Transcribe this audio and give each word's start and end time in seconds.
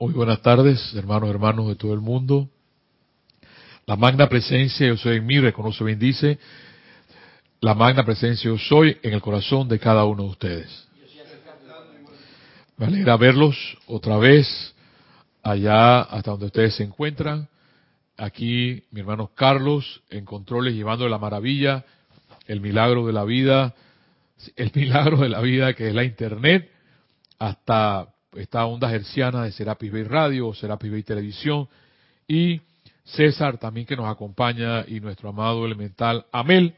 Muy 0.00 0.12
buenas 0.12 0.40
tardes, 0.42 0.94
hermanos, 0.94 1.28
hermanos 1.28 1.66
de 1.66 1.74
todo 1.74 1.92
el 1.92 1.98
mundo. 1.98 2.48
La 3.84 3.96
magna 3.96 4.28
presencia 4.28 4.86
yo 4.86 4.96
soy 4.96 5.16
en 5.16 5.26
mí, 5.26 5.40
reconoce, 5.40 5.82
bendice. 5.82 6.38
La 7.60 7.74
magna 7.74 8.04
presencia 8.04 8.48
yo 8.48 8.58
soy 8.58 8.96
en 9.02 9.12
el 9.12 9.20
corazón 9.20 9.66
de 9.66 9.80
cada 9.80 10.04
uno 10.04 10.22
de 10.22 10.28
ustedes. 10.28 10.88
Me 12.76 12.86
alegra 12.86 13.16
verlos 13.16 13.56
otra 13.88 14.18
vez 14.18 14.72
allá 15.42 16.02
hasta 16.02 16.30
donde 16.30 16.46
ustedes 16.46 16.76
se 16.76 16.84
encuentran. 16.84 17.48
Aquí 18.16 18.84
mi 18.92 19.00
hermano 19.00 19.32
Carlos 19.34 20.04
en 20.10 20.24
controles 20.24 20.74
llevando 20.74 21.08
la 21.08 21.18
maravilla, 21.18 21.84
el 22.46 22.60
milagro 22.60 23.04
de 23.04 23.12
la 23.14 23.24
vida, 23.24 23.74
el 24.54 24.70
milagro 24.76 25.16
de 25.16 25.28
la 25.28 25.40
vida 25.40 25.74
que 25.74 25.88
es 25.88 25.94
la 25.94 26.04
internet, 26.04 26.70
hasta 27.40 28.14
esta 28.38 28.64
onda 28.66 28.92
herciana 28.92 29.44
de 29.44 29.52
Serapis 29.52 29.92
Bay 29.92 30.04
Radio, 30.04 30.54
Serapis 30.54 30.90
Bay 30.90 31.02
Televisión 31.02 31.68
y 32.26 32.60
César 33.04 33.58
también 33.58 33.86
que 33.86 33.96
nos 33.96 34.06
acompaña 34.06 34.84
y 34.86 35.00
nuestro 35.00 35.30
amado 35.30 35.64
elemental 35.64 36.26
Amel 36.30 36.74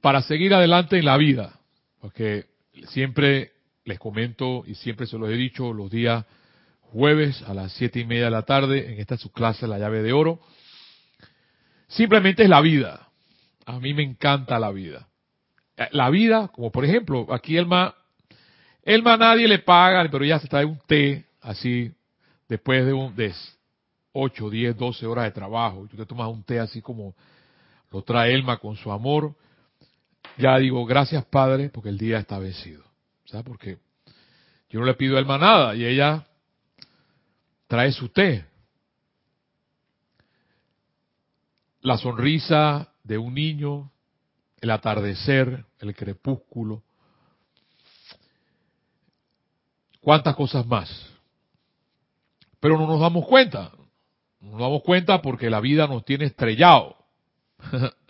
para 0.00 0.22
seguir 0.22 0.52
adelante 0.54 0.98
en 0.98 1.04
la 1.04 1.16
vida, 1.16 1.58
porque 2.00 2.46
siempre 2.88 3.52
les 3.84 3.98
comento 3.98 4.64
y 4.66 4.74
siempre 4.74 5.06
se 5.06 5.18
los 5.18 5.28
he 5.30 5.34
dicho 5.34 5.72
los 5.72 5.90
días 5.90 6.24
jueves 6.80 7.42
a 7.42 7.54
las 7.54 7.72
siete 7.72 8.00
y 8.00 8.04
media 8.04 8.24
de 8.24 8.30
la 8.30 8.42
tarde 8.42 8.92
en 8.92 9.00
esta 9.00 9.16
su 9.16 9.32
clase 9.32 9.66
La 9.66 9.78
llave 9.78 10.02
de 10.02 10.12
oro. 10.12 10.40
Simplemente 11.88 12.42
es 12.42 12.48
la 12.48 12.60
vida. 12.60 13.08
A 13.64 13.78
mí 13.78 13.94
me 13.94 14.02
encanta 14.02 14.58
la 14.58 14.72
vida. 14.72 15.08
La 15.92 16.10
vida, 16.10 16.48
como 16.48 16.70
por 16.70 16.84
ejemplo, 16.84 17.26
aquí 17.32 17.56
Elma 17.56 17.94
Elma 18.82 19.16
nadie 19.16 19.46
le 19.46 19.60
paga, 19.60 20.08
pero 20.10 20.24
ya 20.24 20.38
se 20.38 20.48
trae 20.48 20.64
un 20.64 20.78
té 20.86 21.24
así 21.40 21.92
después 22.48 22.84
de 22.84 22.92
un 22.92 23.14
de 23.14 23.32
8, 24.12 24.50
10, 24.50 24.76
12 24.76 25.06
horas 25.06 25.24
de 25.24 25.30
trabajo. 25.30 25.84
Y 25.84 25.88
tú 25.88 25.96
te 25.96 26.06
tomas 26.06 26.28
un 26.28 26.42
té 26.42 26.58
así 26.58 26.82
como 26.82 27.14
lo 27.90 28.02
trae 28.02 28.34
Elma 28.34 28.58
con 28.58 28.76
su 28.76 28.90
amor. 28.90 29.34
Ya 30.36 30.58
digo, 30.58 30.84
gracias 30.84 31.24
Padre, 31.26 31.68
porque 31.68 31.90
el 31.90 31.98
día 31.98 32.18
está 32.18 32.38
vencido. 32.38 32.82
¿Sabes? 33.24 33.46
Porque 33.46 33.78
yo 34.68 34.80
no 34.80 34.86
le 34.86 34.94
pido 34.94 35.16
a 35.16 35.20
Elma 35.20 35.38
nada 35.38 35.74
y 35.76 35.84
ella 35.84 36.26
trae 37.68 37.92
su 37.92 38.08
té. 38.08 38.44
La 41.80 41.98
sonrisa 41.98 42.92
de 43.02 43.18
un 43.18 43.34
niño, 43.34 43.90
el 44.60 44.70
atardecer, 44.70 45.64
el 45.80 45.94
crepúsculo, 45.94 46.82
cuántas 50.02 50.36
cosas 50.36 50.66
más. 50.66 51.10
Pero 52.60 52.76
no 52.76 52.86
nos 52.86 53.00
damos 53.00 53.26
cuenta. 53.26 53.72
No 54.40 54.50
nos 54.52 54.60
damos 54.60 54.82
cuenta 54.82 55.22
porque 55.22 55.48
la 55.48 55.60
vida 55.60 55.86
nos 55.86 56.04
tiene 56.04 56.26
estrellado. 56.26 56.96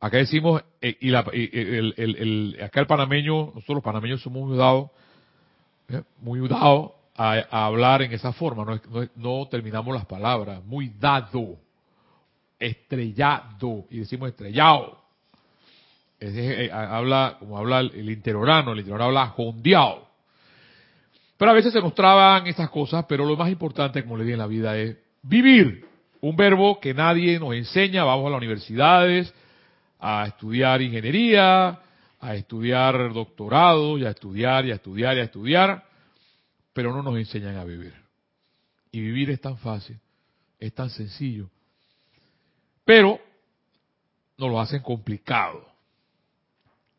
acá 0.00 0.16
decimos, 0.18 0.62
eh, 0.80 0.96
y, 1.00 1.10
la, 1.10 1.24
el, 1.32 1.94
el, 1.96 2.58
acá 2.62 2.80
el 2.80 2.86
panameño, 2.86 3.52
nosotros 3.54 3.76
los 3.76 3.84
panameños 3.84 4.22
somos 4.22 4.48
muy 4.48 4.56
dados, 4.56 4.90
eh, 5.88 6.02
muy 6.18 6.46
dados 6.48 6.92
a, 7.14 7.66
hablar 7.66 8.02
en 8.02 8.12
esa 8.12 8.32
forma, 8.32 8.64
no, 8.64 8.74
no, 8.74 9.08
no, 9.16 9.48
terminamos 9.48 9.94
las 9.94 10.04
palabras, 10.04 10.62
muy 10.64 10.92
dado, 10.98 11.56
estrellado, 12.58 13.86
y 13.90 14.00
decimos 14.00 14.30
estrellado. 14.30 15.06
Eh, 16.20 16.70
habla, 16.72 17.36
como 17.38 17.58
habla 17.58 17.80
el 17.80 18.10
interorano, 18.10 18.72
el 18.72 18.80
interorano 18.80 19.08
habla 19.08 19.28
jondeado. 19.28 20.05
Pero 21.36 21.50
a 21.50 21.54
veces 21.54 21.72
se 21.72 21.80
nos 21.80 21.94
traban 21.94 22.46
estas 22.46 22.70
cosas, 22.70 23.04
pero 23.08 23.24
lo 23.24 23.36
más 23.36 23.50
importante, 23.50 24.02
como 24.02 24.16
le 24.16 24.24
dije 24.24 24.34
en 24.34 24.38
la 24.38 24.46
vida, 24.46 24.76
es 24.76 24.96
vivir. 25.22 25.86
Un 26.20 26.34
verbo 26.34 26.80
que 26.80 26.94
nadie 26.94 27.38
nos 27.38 27.54
enseña. 27.54 28.04
Vamos 28.04 28.26
a 28.26 28.30
las 28.30 28.38
universidades 28.38 29.32
a 29.98 30.26
estudiar 30.26 30.80
ingeniería, 30.82 31.78
a 32.20 32.34
estudiar 32.34 33.12
doctorado, 33.12 33.98
y 33.98 34.04
a 34.04 34.10
estudiar, 34.10 34.64
y 34.66 34.72
a 34.72 34.76
estudiar, 34.76 35.16
y 35.16 35.20
a 35.20 35.24
estudiar, 35.24 35.84
pero 36.72 36.92
no 36.92 37.02
nos 37.02 37.16
enseñan 37.16 37.56
a 37.56 37.64
vivir. 37.64 37.94
Y 38.90 39.00
vivir 39.00 39.30
es 39.30 39.40
tan 39.40 39.58
fácil, 39.58 39.98
es 40.58 40.74
tan 40.74 40.90
sencillo, 40.90 41.50
pero 42.84 43.20
nos 44.38 44.50
lo 44.50 44.60
hacen 44.60 44.80
complicado 44.82 45.75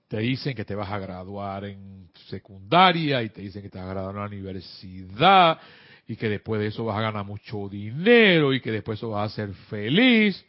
te 0.07 0.19
dicen 0.19 0.55
que 0.55 0.65
te 0.65 0.75
vas 0.75 0.89
a 0.89 0.99
graduar 0.99 1.65
en 1.65 2.09
secundaria 2.29 3.21
y 3.23 3.29
te 3.29 3.41
dicen 3.41 3.61
que 3.61 3.69
te 3.69 3.77
vas 3.77 3.87
a 3.87 3.91
graduar 3.91 4.15
en 4.15 4.21
la 4.21 4.27
universidad 4.27 5.59
y 6.07 6.15
que 6.15 6.29
después 6.29 6.61
de 6.61 6.67
eso 6.67 6.85
vas 6.85 6.97
a 6.97 7.01
ganar 7.01 7.25
mucho 7.25 7.67
dinero 7.67 8.53
y 8.53 8.61
que 8.61 8.71
después 8.71 8.99
eso 8.99 9.09
vas 9.09 9.31
a 9.31 9.35
ser 9.35 9.53
feliz. 9.69 10.45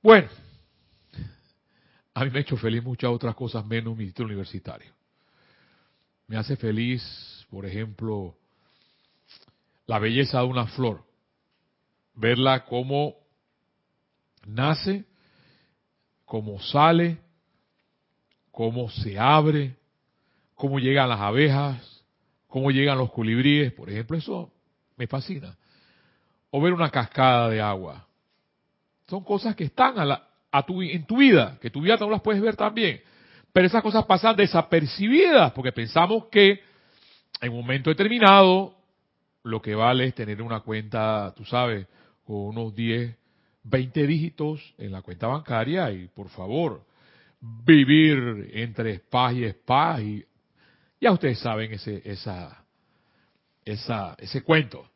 Bueno, 0.00 0.28
a 2.14 2.24
mí 2.24 2.30
me 2.30 2.38
ha 2.38 2.42
hecho 2.42 2.56
feliz 2.56 2.84
muchas 2.84 3.10
otras 3.10 3.34
cosas 3.34 3.66
menos 3.66 3.96
mi 3.96 4.06
título 4.06 4.26
universitario. 4.26 4.92
Me 6.28 6.36
hace 6.36 6.56
feliz, 6.56 7.44
por 7.50 7.66
ejemplo, 7.66 8.36
la 9.86 9.98
belleza 9.98 10.38
de 10.38 10.44
una 10.44 10.66
flor. 10.68 11.04
Verla 12.14 12.64
como 12.64 13.16
nace, 14.46 15.04
como 16.24 16.60
sale, 16.60 17.18
cómo 18.54 18.88
se 18.88 19.18
abre, 19.18 19.74
cómo 20.54 20.78
llegan 20.78 21.08
las 21.08 21.20
abejas, 21.20 22.04
cómo 22.46 22.70
llegan 22.70 22.96
los 22.96 23.10
colibríes, 23.10 23.72
por 23.72 23.90
ejemplo, 23.90 24.16
eso 24.16 24.52
me 24.96 25.08
fascina. 25.08 25.56
O 26.50 26.62
ver 26.62 26.72
una 26.72 26.88
cascada 26.88 27.48
de 27.48 27.60
agua. 27.60 28.06
Son 29.08 29.24
cosas 29.24 29.56
que 29.56 29.64
están 29.64 29.98
a 29.98 30.04
la, 30.04 30.28
a 30.52 30.64
tu, 30.64 30.80
en 30.82 31.04
tu 31.04 31.16
vida, 31.16 31.58
que 31.60 31.68
tu 31.68 31.80
vida 31.80 31.96
no 31.98 32.08
las 32.08 32.22
puedes 32.22 32.40
ver 32.40 32.54
también. 32.54 33.02
Pero 33.52 33.66
esas 33.66 33.82
cosas 33.82 34.04
pasan 34.06 34.36
desapercibidas 34.36 35.50
porque 35.50 35.72
pensamos 35.72 36.26
que 36.26 36.60
en 37.40 37.52
un 37.52 37.58
momento 37.58 37.90
determinado 37.90 38.76
lo 39.42 39.60
que 39.60 39.74
vale 39.74 40.06
es 40.06 40.14
tener 40.14 40.40
una 40.40 40.60
cuenta, 40.60 41.34
tú 41.36 41.44
sabes, 41.44 41.88
con 42.24 42.36
unos 42.36 42.72
10, 42.74 43.16
20 43.64 44.06
dígitos 44.06 44.74
en 44.78 44.92
la 44.92 45.02
cuenta 45.02 45.26
bancaria 45.26 45.90
y 45.90 46.06
por 46.06 46.28
favor, 46.28 46.84
vivir 47.64 48.50
entre 48.52 49.00
paz 49.00 49.34
y 49.34 49.52
paz 49.52 50.00
y 50.00 50.24
ya 51.00 51.12
ustedes 51.12 51.38
saben 51.38 51.72
ese 51.72 52.02
esa 52.04 52.64
esa 53.64 54.14
ese 54.18 54.42
cuento. 54.42 54.88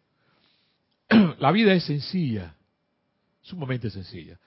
La 1.39 1.53
vida 1.53 1.73
es 1.73 1.85
sencilla, 1.85 2.55
sumamente 3.43 3.91
sencilla. 3.91 4.39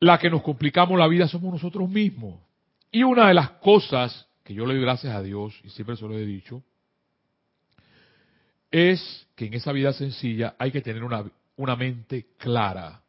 La 0.00 0.18
que 0.18 0.30
nos 0.30 0.42
complicamos 0.42 0.98
la 0.98 1.06
vida 1.06 1.28
somos 1.28 1.52
nosotros 1.52 1.88
mismos. 1.88 2.40
Y 2.90 3.04
una 3.04 3.28
de 3.28 3.34
las 3.34 3.50
cosas 3.50 4.26
que 4.42 4.52
yo 4.52 4.66
le 4.66 4.74
doy 4.74 4.82
gracias 4.82 5.14
a 5.14 5.22
Dios, 5.22 5.58
y 5.62 5.70
siempre 5.70 5.96
se 5.96 6.06
lo 6.08 6.18
he 6.18 6.26
dicho, 6.26 6.64
es 8.68 9.28
que 9.36 9.46
en 9.46 9.54
esa 9.54 9.70
vida 9.70 9.92
sencilla 9.92 10.56
hay 10.58 10.72
que 10.72 10.80
tener 10.80 11.04
una, 11.04 11.24
una 11.56 11.76
mente 11.76 12.26
clara. 12.36 13.00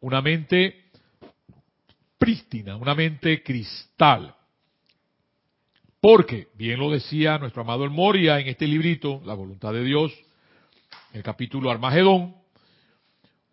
Una 0.00 0.20
mente 0.20 0.79
prístina, 2.20 2.76
una 2.76 2.94
mente 2.94 3.42
cristal. 3.42 4.36
Porque, 6.00 6.48
bien 6.54 6.78
lo 6.78 6.90
decía 6.90 7.38
nuestro 7.38 7.62
amado 7.62 7.82
El 7.84 7.90
Moria 7.90 8.38
en 8.38 8.46
este 8.46 8.66
librito, 8.66 9.22
La 9.24 9.34
voluntad 9.34 9.72
de 9.72 9.82
Dios, 9.82 10.12
el 11.14 11.22
capítulo 11.22 11.70
Armagedón, 11.70 12.36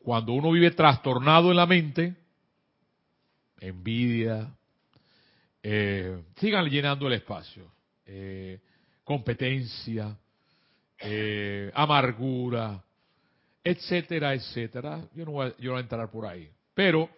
cuando 0.04 0.34
uno 0.34 0.52
vive 0.52 0.72
trastornado 0.72 1.50
en 1.50 1.58
la 1.58 1.66
mente, 1.66 2.16
envidia, 3.60 4.54
eh, 5.64 6.24
sigan 6.36 6.70
llenando 6.70 7.08
el 7.08 7.14
espacio, 7.14 7.72
eh, 8.06 8.60
competencia, 9.04 10.18
eh, 11.00 11.72
amargura, 11.74 12.84
etcétera, 13.64 14.34
etcétera. 14.34 15.02
Yo 15.16 15.26
no, 15.26 15.48
yo 15.58 15.64
no 15.64 15.72
voy 15.72 15.78
a 15.78 15.84
entrar 15.84 16.12
por 16.12 16.26
ahí. 16.26 16.50
Pero 16.74 17.10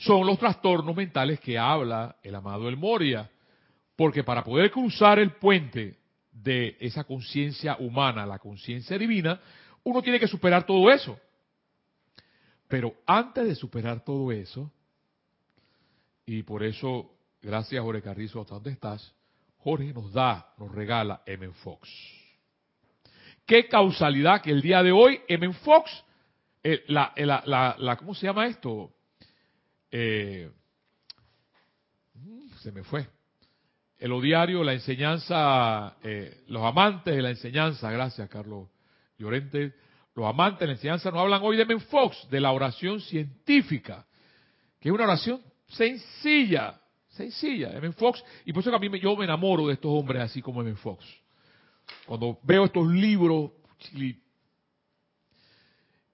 son 0.00 0.26
los 0.26 0.38
trastornos 0.38 0.96
mentales 0.96 1.40
que 1.40 1.58
habla 1.58 2.16
el 2.22 2.34
amado 2.34 2.68
El 2.68 2.76
Moria. 2.76 3.30
Porque 3.96 4.24
para 4.24 4.42
poder 4.42 4.70
cruzar 4.70 5.18
el 5.18 5.32
puente 5.32 5.98
de 6.32 6.76
esa 6.80 7.04
conciencia 7.04 7.76
humana, 7.78 8.24
la 8.24 8.38
conciencia 8.38 8.96
divina, 8.96 9.38
uno 9.84 10.00
tiene 10.00 10.18
que 10.18 10.26
superar 10.26 10.64
todo 10.64 10.90
eso. 10.90 11.18
Pero 12.66 12.94
antes 13.04 13.46
de 13.46 13.54
superar 13.54 14.02
todo 14.02 14.32
eso, 14.32 14.72
y 16.24 16.42
por 16.44 16.62
eso, 16.62 17.10
gracias 17.42 17.82
Jorge 17.82 18.00
Carrizo, 18.00 18.40
hasta 18.40 18.54
donde 18.54 18.70
estás, 18.70 19.14
Jorge 19.58 19.92
nos 19.92 20.12
da, 20.14 20.54
nos 20.56 20.72
regala 20.72 21.22
M. 21.26 21.50
Fox. 21.62 21.90
Qué 23.44 23.68
causalidad 23.68 24.40
que 24.40 24.50
el 24.50 24.62
día 24.62 24.82
de 24.82 24.92
hoy 24.92 25.20
M. 25.28 25.52
Fox, 25.52 25.90
eh, 26.62 26.84
la, 26.86 27.12
la, 27.16 27.74
la, 27.76 27.96
¿cómo 27.96 28.14
se 28.14 28.26
llama 28.26 28.46
esto? 28.46 28.94
Eh, 29.90 30.50
se 32.60 32.72
me 32.72 32.84
fue. 32.84 33.06
el 33.98 34.12
odiario, 34.12 34.64
la 34.64 34.72
enseñanza, 34.72 35.96
eh, 36.02 36.42
los 36.48 36.62
amantes 36.62 37.14
de 37.14 37.22
la 37.22 37.30
enseñanza, 37.30 37.90
gracias 37.90 38.28
Carlos 38.30 38.68
Llorente, 39.18 39.74
los 40.14 40.26
amantes 40.26 40.60
de 40.60 40.66
la 40.66 40.72
enseñanza 40.72 41.10
nos 41.10 41.20
hablan 41.20 41.42
hoy 41.42 41.56
de 41.56 41.66
Menfox, 41.66 42.28
de 42.30 42.40
la 42.40 42.52
oración 42.52 43.00
científica, 43.00 44.06
que 44.80 44.88
es 44.88 44.94
una 44.94 45.04
oración 45.04 45.42
sencilla, 45.68 46.80
sencilla, 47.08 47.68
de 47.68 47.92
Fox, 47.92 48.24
y 48.44 48.52
por 48.52 48.60
eso 48.60 48.70
que 48.70 48.76
a 48.76 48.78
mí 48.78 49.00
yo 49.00 49.16
me 49.16 49.24
enamoro 49.24 49.66
de 49.66 49.74
estos 49.74 49.90
hombres 49.90 50.22
así 50.22 50.40
como 50.40 50.62
M. 50.62 50.74
Fox. 50.76 51.04
Cuando 52.06 52.38
veo 52.42 52.64
estos 52.64 52.86
libros, 52.88 53.50
y, 53.94 54.16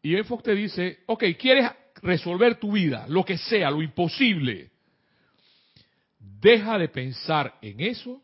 M. 0.03 0.25
Fox 0.25 0.43
te 0.43 0.55
dice, 0.55 1.01
ok, 1.07 1.25
¿quieres 1.39 1.71
resolver 2.03 2.59
tu 2.59 2.73
vida, 2.73 3.07
lo 3.09 3.25
que 3.25 3.39
sea, 3.39 3.71
lo 3.71 3.83
imposible? 3.83 4.71
Deja 6.19 6.79
de 6.79 6.89
pensar 6.89 7.59
en 7.63 7.81
eso 7.81 8.23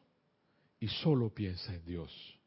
y 0.79 0.89
solo 0.89 1.33
piensa 1.33 1.75
en 1.75 1.85
Dios. 1.85 2.39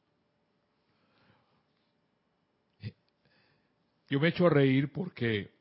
Yo 4.10 4.20
me 4.20 4.28
echo 4.28 4.46
a 4.46 4.50
reír 4.50 4.92
porque 4.92 5.52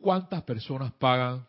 ¿cuántas 0.00 0.42
personas 0.44 0.92
pagan 0.94 1.46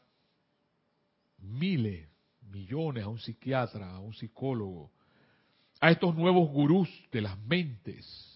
miles, 1.37 2.09
millones 2.41 3.03
a 3.03 3.07
un 3.07 3.19
psiquiatra, 3.19 3.89
a 3.91 3.99
un 3.99 4.13
psicólogo, 4.13 4.91
a 5.79 5.91
estos 5.91 6.15
nuevos 6.15 6.49
gurús 6.49 6.89
de 7.11 7.21
las 7.21 7.37
mentes 7.39 8.32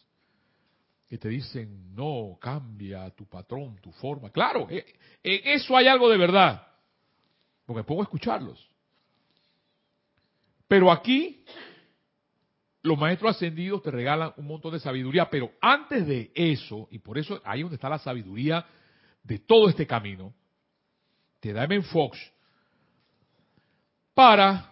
que 1.08 1.18
te 1.18 1.30
dicen, 1.30 1.96
no, 1.96 2.38
cambia 2.40 3.10
tu 3.12 3.26
patrón, 3.26 3.78
tu 3.82 3.92
forma? 3.94 4.30
Claro, 4.30 4.68
eh, 4.70 4.86
en 5.24 5.56
eso 5.56 5.76
hay 5.76 5.88
algo 5.88 6.10
de 6.10 6.18
verdad 6.18 6.68
porque 7.68 7.84
pongo 7.84 8.02
a 8.02 8.06
escucharlos. 8.06 8.66
Pero 10.68 10.90
aquí, 10.90 11.44
los 12.82 12.98
maestros 12.98 13.36
ascendidos 13.36 13.84
te 13.84 13.92
regalan 13.92 14.34
un 14.38 14.48
montón 14.48 14.72
de 14.72 14.80
sabiduría, 14.80 15.30
pero 15.30 15.52
antes 15.62 16.08
de 16.08 16.32
eso, 16.34 16.88
y 16.90 17.00
por 17.00 17.18
eso 17.18 17.42
ahí 17.44 17.62
donde 17.62 17.76
está 17.76 17.90
la 17.90 18.00
sabiduría 18.00 18.66
de 19.22 19.40
todo 19.40 19.68
este 19.70 19.86
camino, 19.86 20.34
te 21.42 21.52
da 21.52 21.66
en 21.66 21.84
Fox 21.84 22.18
para 24.14 24.72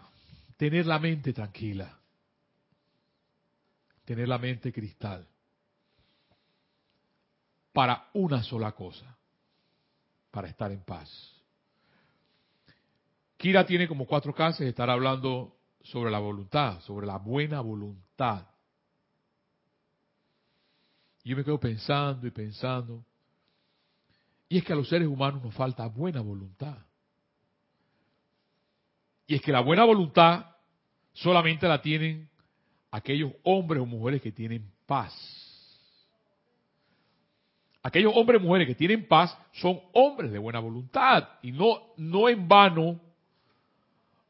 tener 0.56 0.86
la 0.86 0.98
mente 0.98 1.34
tranquila, 1.34 2.00
tener 4.06 4.30
la 4.30 4.38
mente 4.38 4.72
cristal, 4.72 5.28
para 7.76 8.08
una 8.14 8.42
sola 8.42 8.72
cosa, 8.72 9.18
para 10.32 10.48
estar 10.48 10.72
en 10.72 10.82
paz. 10.86 11.12
Kira 13.36 13.66
tiene 13.66 13.86
como 13.86 14.08
cuatro 14.08 14.34
clases 14.34 14.62
de 14.62 14.70
estar 14.70 14.90
hablando 14.90 15.58
sobre 15.84 16.10
la 16.10 16.20
voluntad, 16.20 16.80
sobre 16.84 17.06
la 17.06 17.18
buena 17.18 17.60
voluntad. 17.60 18.48
Yo 21.26 21.36
me 21.36 21.44
quedo 21.44 21.60
pensando 21.60 22.26
y 22.26 22.32
pensando. 22.32 23.04
Y 24.48 24.60
es 24.60 24.64
que 24.64 24.72
a 24.72 24.78
los 24.78 24.88
seres 24.88 25.10
humanos 25.10 25.44
nos 25.44 25.54
falta 25.54 25.86
buena 25.88 26.22
voluntad. 26.22 26.78
Y 29.28 29.36
es 29.36 29.42
que 29.42 29.52
la 29.52 29.60
buena 29.60 29.84
voluntad 29.84 30.46
solamente 31.12 31.68
la 31.68 31.82
tienen 31.82 32.30
aquellos 32.90 33.34
hombres 33.44 33.82
o 33.82 33.86
mujeres 33.86 34.22
que 34.22 34.32
tienen 34.32 34.72
paz. 34.86 35.45
Aquellos 37.86 38.14
hombres 38.16 38.42
y 38.42 38.44
mujeres 38.44 38.68
que 38.68 38.74
tienen 38.74 39.08
paz 39.08 39.38
son 39.52 39.80
hombres 39.94 40.32
de 40.32 40.40
buena 40.40 40.58
voluntad. 40.58 41.30
Y 41.44 41.52
no, 41.52 41.94
no 41.98 42.28
en 42.28 42.48
vano 42.48 43.00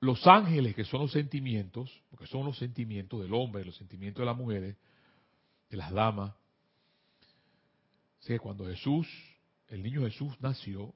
los 0.02 0.28
ángeles, 0.28 0.75
que 0.75 0.84
son 0.84 1.04
los 1.04 1.13
sentimientos, 1.13 1.90
porque 2.10 2.28
son 2.28 2.46
los 2.46 2.57
sentimientos 2.57 3.22
del 3.22 3.34
hombre, 3.34 3.63
los 3.63 3.78
sentimientos 3.78 4.24
de 4.24 4.25
las 4.25 4.36
mujeres, 4.36 4.75
de 5.69 5.78
las 5.78 5.90
damas. 5.94 6.34
que 8.25 8.38
cuando 8.40 8.66
Jesús, 8.66 9.07
el 9.69 9.84
niño 9.84 10.02
Jesús 10.02 10.34
nació, 10.42 10.94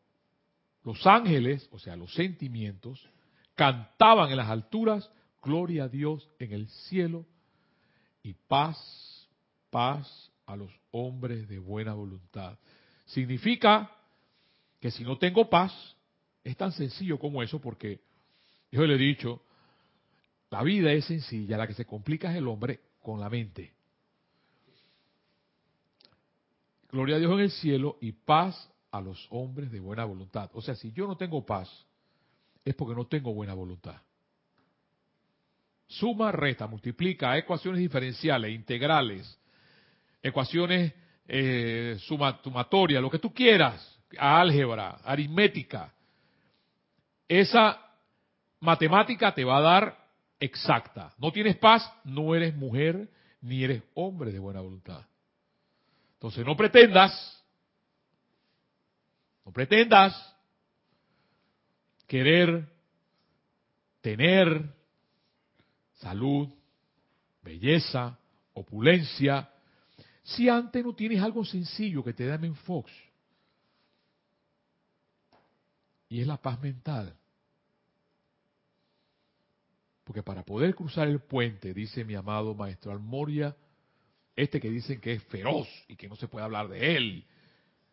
los 0.83 1.07
ángeles, 1.07 1.69
o 1.71 1.79
sea, 1.79 1.95
los 1.95 2.13
sentimientos, 2.13 3.09
cantaban 3.55 4.31
en 4.31 4.35
las 4.35 4.49
alturas, 4.49 5.09
gloria 5.41 5.85
a 5.85 5.87
Dios 5.87 6.29
en 6.39 6.51
el 6.51 6.67
cielo 6.67 7.25
y 8.21 8.33
paz, 8.33 9.29
paz 9.69 10.28
a 10.49 10.55
los 10.55 10.71
hombres 10.91 11.47
de 11.47 11.59
buena 11.59 11.93
voluntad. 11.93 12.57
Significa 13.05 13.91
que 14.79 14.89
si 14.89 15.03
no 15.03 15.17
tengo 15.19 15.47
paz, 15.47 15.71
es 16.43 16.57
tan 16.57 16.71
sencillo 16.71 17.19
como 17.19 17.43
eso 17.43 17.61
porque 17.61 18.01
yo 18.71 18.83
le 18.85 18.95
he 18.95 18.97
dicho, 18.97 19.43
la 20.49 20.63
vida 20.63 20.91
es 20.91 21.05
sencilla, 21.05 21.55
la 21.55 21.67
que 21.67 21.75
se 21.75 21.85
complica 21.85 22.31
es 22.31 22.37
el 22.37 22.47
hombre 22.47 22.79
con 23.03 23.19
la 23.19 23.29
mente. 23.29 23.73
Gloria 26.91 27.17
a 27.17 27.19
Dios 27.19 27.31
en 27.33 27.39
el 27.41 27.51
cielo 27.51 27.97
y 28.01 28.11
paz 28.11 28.71
a 28.89 28.99
los 29.01 29.27
hombres 29.29 29.71
de 29.71 29.79
buena 29.79 30.05
voluntad. 30.05 30.49
O 30.53 30.61
sea, 30.63 30.73
si 30.73 30.91
yo 30.91 31.05
no 31.05 31.15
tengo 31.15 31.45
paz, 31.45 31.69
es 32.65 32.73
porque 32.73 32.95
no 32.95 33.05
tengo 33.05 33.35
buena 33.35 33.53
voluntad. 33.53 34.01
Suma, 35.85 36.31
resta, 36.31 36.65
multiplica, 36.65 37.37
ecuaciones 37.37 37.81
diferenciales, 37.81 38.51
integrales, 38.51 39.38
ecuaciones 40.21 40.93
eh, 41.27 41.97
sumatorias, 41.99 43.01
lo 43.01 43.09
que 43.09 43.19
tú 43.19 43.33
quieras, 43.33 43.99
álgebra, 44.17 44.99
aritmética. 45.03 45.93
Esa 47.27 47.79
matemática 48.59 49.33
te 49.33 49.43
va 49.43 49.57
a 49.57 49.61
dar 49.61 50.07
exacta. 50.39 51.13
No 51.17 51.31
tienes 51.31 51.57
paz, 51.57 51.91
no 52.03 52.33
eres 52.35 52.55
mujer 52.55 53.09
ni 53.41 53.63
eres 53.63 53.83
hombre 53.93 54.31
de 54.31 54.39
buena 54.39 54.61
voluntad. 54.61 55.05
Entonces 56.13 56.45
no 56.45 56.57
pretendas, 56.57 57.45
no 59.45 59.53
pretendas 59.53 60.35
querer 62.07 62.67
tener 64.01 64.73
salud, 65.93 66.49
belleza, 67.41 68.17
opulencia, 68.53 69.49
si 70.23 70.49
antes 70.49 70.83
no 70.83 70.93
tienes 70.93 71.21
algo 71.21 71.43
sencillo 71.45 72.03
que 72.03 72.13
te 72.13 72.25
da 72.25 72.35
en 72.35 72.55
Fox. 72.55 72.91
Y 76.09 76.21
es 76.21 76.27
la 76.27 76.37
paz 76.37 76.59
mental. 76.61 77.15
Porque 80.03 80.23
para 80.23 80.43
poder 80.43 80.73
cruzar 80.73 81.07
el 81.07 81.19
puente, 81.19 81.73
dice 81.73 82.03
mi 82.03 82.15
amado 82.15 82.55
maestro 82.55 82.91
Almoria, 82.91 83.55
este 84.35 84.59
que 84.59 84.69
dicen 84.69 84.99
que 84.99 85.13
es 85.13 85.23
feroz 85.25 85.67
y 85.87 85.95
que 85.95 86.07
no 86.07 86.15
se 86.15 86.27
puede 86.27 86.45
hablar 86.45 86.67
de 86.67 86.95
él, 86.95 87.25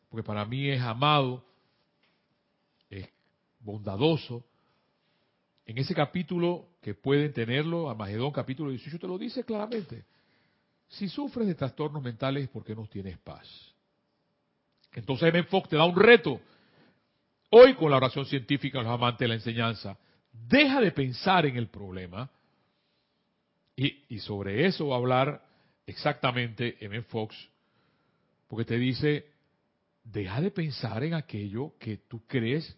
porque 0.09 0.25
para 0.27 0.45
mí 0.45 0.71
es 0.71 0.81
amado, 0.81 1.45
es 2.89 3.07
bondadoso. 3.61 4.45
En 5.67 5.77
ese 5.77 5.95
capítulo 5.95 6.69
que 6.81 6.95
pueden 6.95 7.33
tenerlo, 7.33 7.95
Magedón 7.95 8.31
capítulo 8.31 8.71
18 8.71 8.99
te 8.99 9.07
lo 9.07 9.19
dice 9.19 9.45
claramente. 9.45 10.05
Si 10.89 11.09
sufres 11.09 11.47
de 11.47 11.55
trastornos 11.55 12.03
mentales 12.03 12.45
es 12.45 12.49
porque 12.49 12.75
no 12.75 12.87
tienes 12.87 13.19
paz. 13.19 13.47
Entonces 14.93 15.29
M. 15.29 15.43
Fox 15.45 15.69
te 15.69 15.77
da 15.77 15.85
un 15.85 15.97
reto. 15.97 16.41
Hoy 17.51 17.75
con 17.75 17.91
la 17.91 17.99
oración 17.99 18.25
científica, 18.27 18.83
los 18.83 18.93
amantes 18.93 19.21
de 19.21 19.29
la 19.29 19.35
enseñanza, 19.35 19.99
deja 20.33 20.81
de 20.81 20.91
pensar 20.93 21.47
en 21.47 21.57
el 21.57 21.69
problema 21.69 22.31
y, 23.77 24.19
sobre 24.21 24.67
eso 24.67 24.89
va 24.89 24.97
a 24.97 24.99
hablar 24.99 25.43
exactamente 25.87 26.77
M. 26.81 27.03
Fox, 27.03 27.37
porque 28.49 28.65
te 28.65 28.79
dice, 28.79 29.27
deja 30.03 30.41
de 30.41 30.51
pensar 30.51 31.05
en 31.05 31.13
aquello 31.13 31.75
que 31.79 31.99
tú 32.09 32.27
crees 32.27 32.75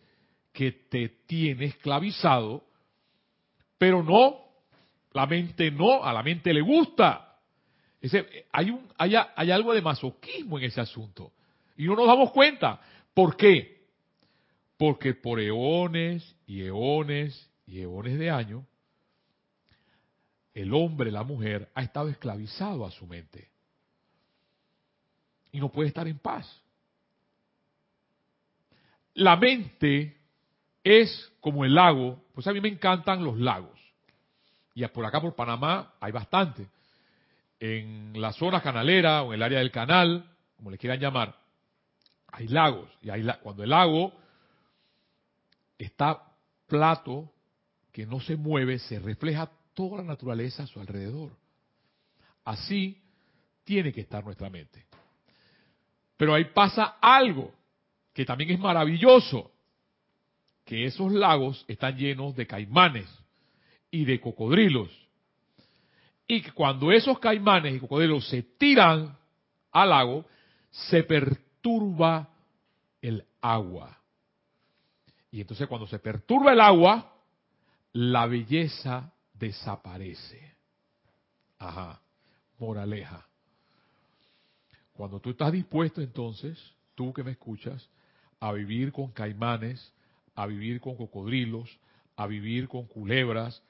que 0.52 0.72
te 0.72 1.08
tiene 1.26 1.66
esclavizado, 1.66 2.64
pero 3.78 4.02
no, 4.02 4.40
la 5.12 5.26
mente 5.26 5.70
no, 5.70 6.02
a 6.02 6.12
la 6.12 6.24
mente 6.24 6.52
le 6.52 6.62
gusta. 6.62 7.27
Hay, 8.52 8.70
un, 8.70 8.86
hay, 8.96 9.14
hay 9.34 9.50
algo 9.50 9.74
de 9.74 9.82
masoquismo 9.82 10.58
en 10.58 10.64
ese 10.64 10.80
asunto. 10.80 11.32
Y 11.76 11.84
no 11.86 11.96
nos 11.96 12.06
damos 12.06 12.30
cuenta. 12.30 12.80
¿Por 13.12 13.36
qué? 13.36 13.86
Porque 14.76 15.14
por 15.14 15.40
eones 15.40 16.36
y 16.46 16.62
eones 16.62 17.50
y 17.66 17.80
eones 17.80 18.18
de 18.18 18.30
años, 18.30 18.64
el 20.54 20.72
hombre, 20.74 21.10
la 21.10 21.22
mujer, 21.22 21.70
ha 21.74 21.82
estado 21.82 22.08
esclavizado 22.08 22.86
a 22.86 22.90
su 22.90 23.06
mente. 23.06 23.48
Y 25.52 25.60
no 25.60 25.70
puede 25.70 25.88
estar 25.88 26.06
en 26.06 26.18
paz. 26.18 26.62
La 29.14 29.36
mente 29.36 30.16
es 30.84 31.32
como 31.40 31.64
el 31.64 31.74
lago, 31.74 32.22
pues 32.34 32.46
a 32.46 32.52
mí 32.52 32.60
me 32.60 32.68
encantan 32.68 33.24
los 33.24 33.38
lagos. 33.38 33.78
Y 34.74 34.86
por 34.86 35.04
acá 35.04 35.20
por 35.20 35.34
Panamá 35.34 35.94
hay 36.00 36.12
bastante. 36.12 36.68
En 37.60 38.20
la 38.20 38.32
zona 38.32 38.62
canalera 38.62 39.22
o 39.22 39.28
en 39.28 39.34
el 39.34 39.42
área 39.42 39.58
del 39.58 39.70
canal, 39.70 40.24
como 40.56 40.70
le 40.70 40.78
quieran 40.78 41.00
llamar, 41.00 41.36
hay 42.28 42.48
lagos. 42.48 42.88
Y 43.02 43.10
hay, 43.10 43.26
cuando 43.42 43.62
el 43.62 43.70
lago 43.70 44.12
está 45.76 46.22
plato, 46.66 47.32
que 47.92 48.06
no 48.06 48.20
se 48.20 48.36
mueve, 48.36 48.78
se 48.78 49.00
refleja 49.00 49.50
toda 49.74 49.98
la 49.98 50.04
naturaleza 50.04 50.62
a 50.62 50.66
su 50.66 50.80
alrededor. 50.80 51.32
Así 52.44 53.02
tiene 53.64 53.92
que 53.92 54.02
estar 54.02 54.24
nuestra 54.24 54.48
mente. 54.48 54.86
Pero 56.16 56.34
ahí 56.34 56.46
pasa 56.46 56.96
algo 57.00 57.52
que 58.12 58.24
también 58.24 58.50
es 58.50 58.58
maravilloso, 58.58 59.52
que 60.64 60.84
esos 60.84 61.12
lagos 61.12 61.64
están 61.68 61.96
llenos 61.96 62.34
de 62.34 62.46
caimanes 62.46 63.08
y 63.90 64.04
de 64.04 64.20
cocodrilos. 64.20 64.90
Y 66.28 66.42
que 66.42 66.52
cuando 66.52 66.92
esos 66.92 67.18
caimanes 67.18 67.74
y 67.74 67.80
cocodrilos 67.80 68.28
se 68.28 68.42
tiran 68.42 69.16
al 69.72 69.88
lago, 69.88 70.24
se 70.70 71.02
perturba 71.02 72.28
el 73.00 73.24
agua. 73.40 73.98
Y 75.30 75.40
entonces 75.40 75.66
cuando 75.66 75.86
se 75.86 75.98
perturba 75.98 76.52
el 76.52 76.60
agua, 76.60 77.14
la 77.92 78.26
belleza 78.26 79.10
desaparece. 79.32 80.54
Ajá, 81.58 82.00
moraleja. 82.58 83.26
Cuando 84.92 85.20
tú 85.20 85.30
estás 85.30 85.52
dispuesto 85.52 86.00
entonces, 86.00 86.58
tú 86.94 87.12
que 87.12 87.22
me 87.22 87.32
escuchas, 87.32 87.88
a 88.40 88.52
vivir 88.52 88.92
con 88.92 89.12
caimanes, 89.12 89.92
a 90.34 90.46
vivir 90.46 90.80
con 90.80 90.96
cocodrilos, 90.96 91.78
a 92.16 92.26
vivir 92.26 92.68
con 92.68 92.86
culebras, 92.86 93.62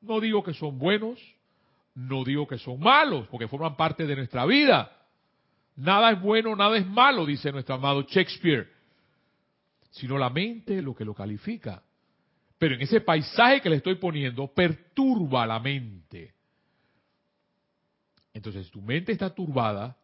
no 0.00 0.20
digo 0.20 0.42
que 0.42 0.54
son 0.54 0.78
buenos, 0.78 1.18
no 1.94 2.24
digo 2.24 2.46
que 2.46 2.58
son 2.58 2.80
malos, 2.80 3.26
porque 3.28 3.48
forman 3.48 3.76
parte 3.76 4.06
de 4.06 4.16
nuestra 4.16 4.44
vida. 4.46 4.90
Nada 5.76 6.12
es 6.12 6.20
bueno, 6.20 6.54
nada 6.54 6.76
es 6.76 6.86
malo, 6.86 7.26
dice 7.26 7.50
nuestro 7.52 7.74
amado 7.74 8.02
Shakespeare, 8.02 8.68
sino 9.90 10.18
la 10.18 10.30
mente 10.30 10.82
lo 10.82 10.94
que 10.94 11.04
lo 11.04 11.14
califica. 11.14 11.82
Pero 12.58 12.74
en 12.74 12.82
ese 12.82 13.00
paisaje 13.00 13.60
que 13.60 13.70
le 13.70 13.76
estoy 13.76 13.96
poniendo, 13.96 14.46
perturba 14.48 15.46
la 15.46 15.58
mente. 15.58 16.34
Entonces, 18.32 18.66
si 18.66 18.72
tu 18.72 18.80
mente 18.80 19.12
está 19.12 19.30
turbada, 19.30 19.96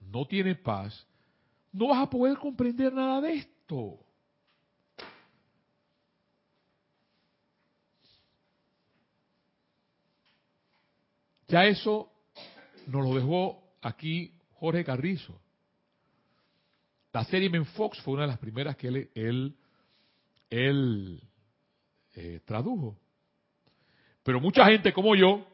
no 0.00 0.26
tiene 0.26 0.54
paz, 0.54 1.06
no 1.72 1.88
vas 1.88 2.02
a 2.02 2.10
poder 2.10 2.38
comprender 2.38 2.92
nada 2.92 3.20
de 3.20 3.34
esto. 3.34 3.98
Ya 11.48 11.64
eso 11.64 12.10
nos 12.86 13.06
lo 13.06 13.14
dejó 13.14 13.62
aquí 13.80 14.32
Jorge 14.54 14.84
Carrizo. 14.84 15.40
La 17.12 17.24
serie 17.24 17.48
Men 17.48 17.64
Fox 17.64 18.00
fue 18.02 18.14
una 18.14 18.22
de 18.22 18.28
las 18.28 18.38
primeras 18.38 18.76
que 18.76 19.08
él, 19.14 19.56
eh, 22.14 22.40
tradujo. 22.44 22.96
Pero 24.22 24.40
mucha 24.40 24.66
gente 24.66 24.92
como 24.92 25.16
yo, 25.16 25.46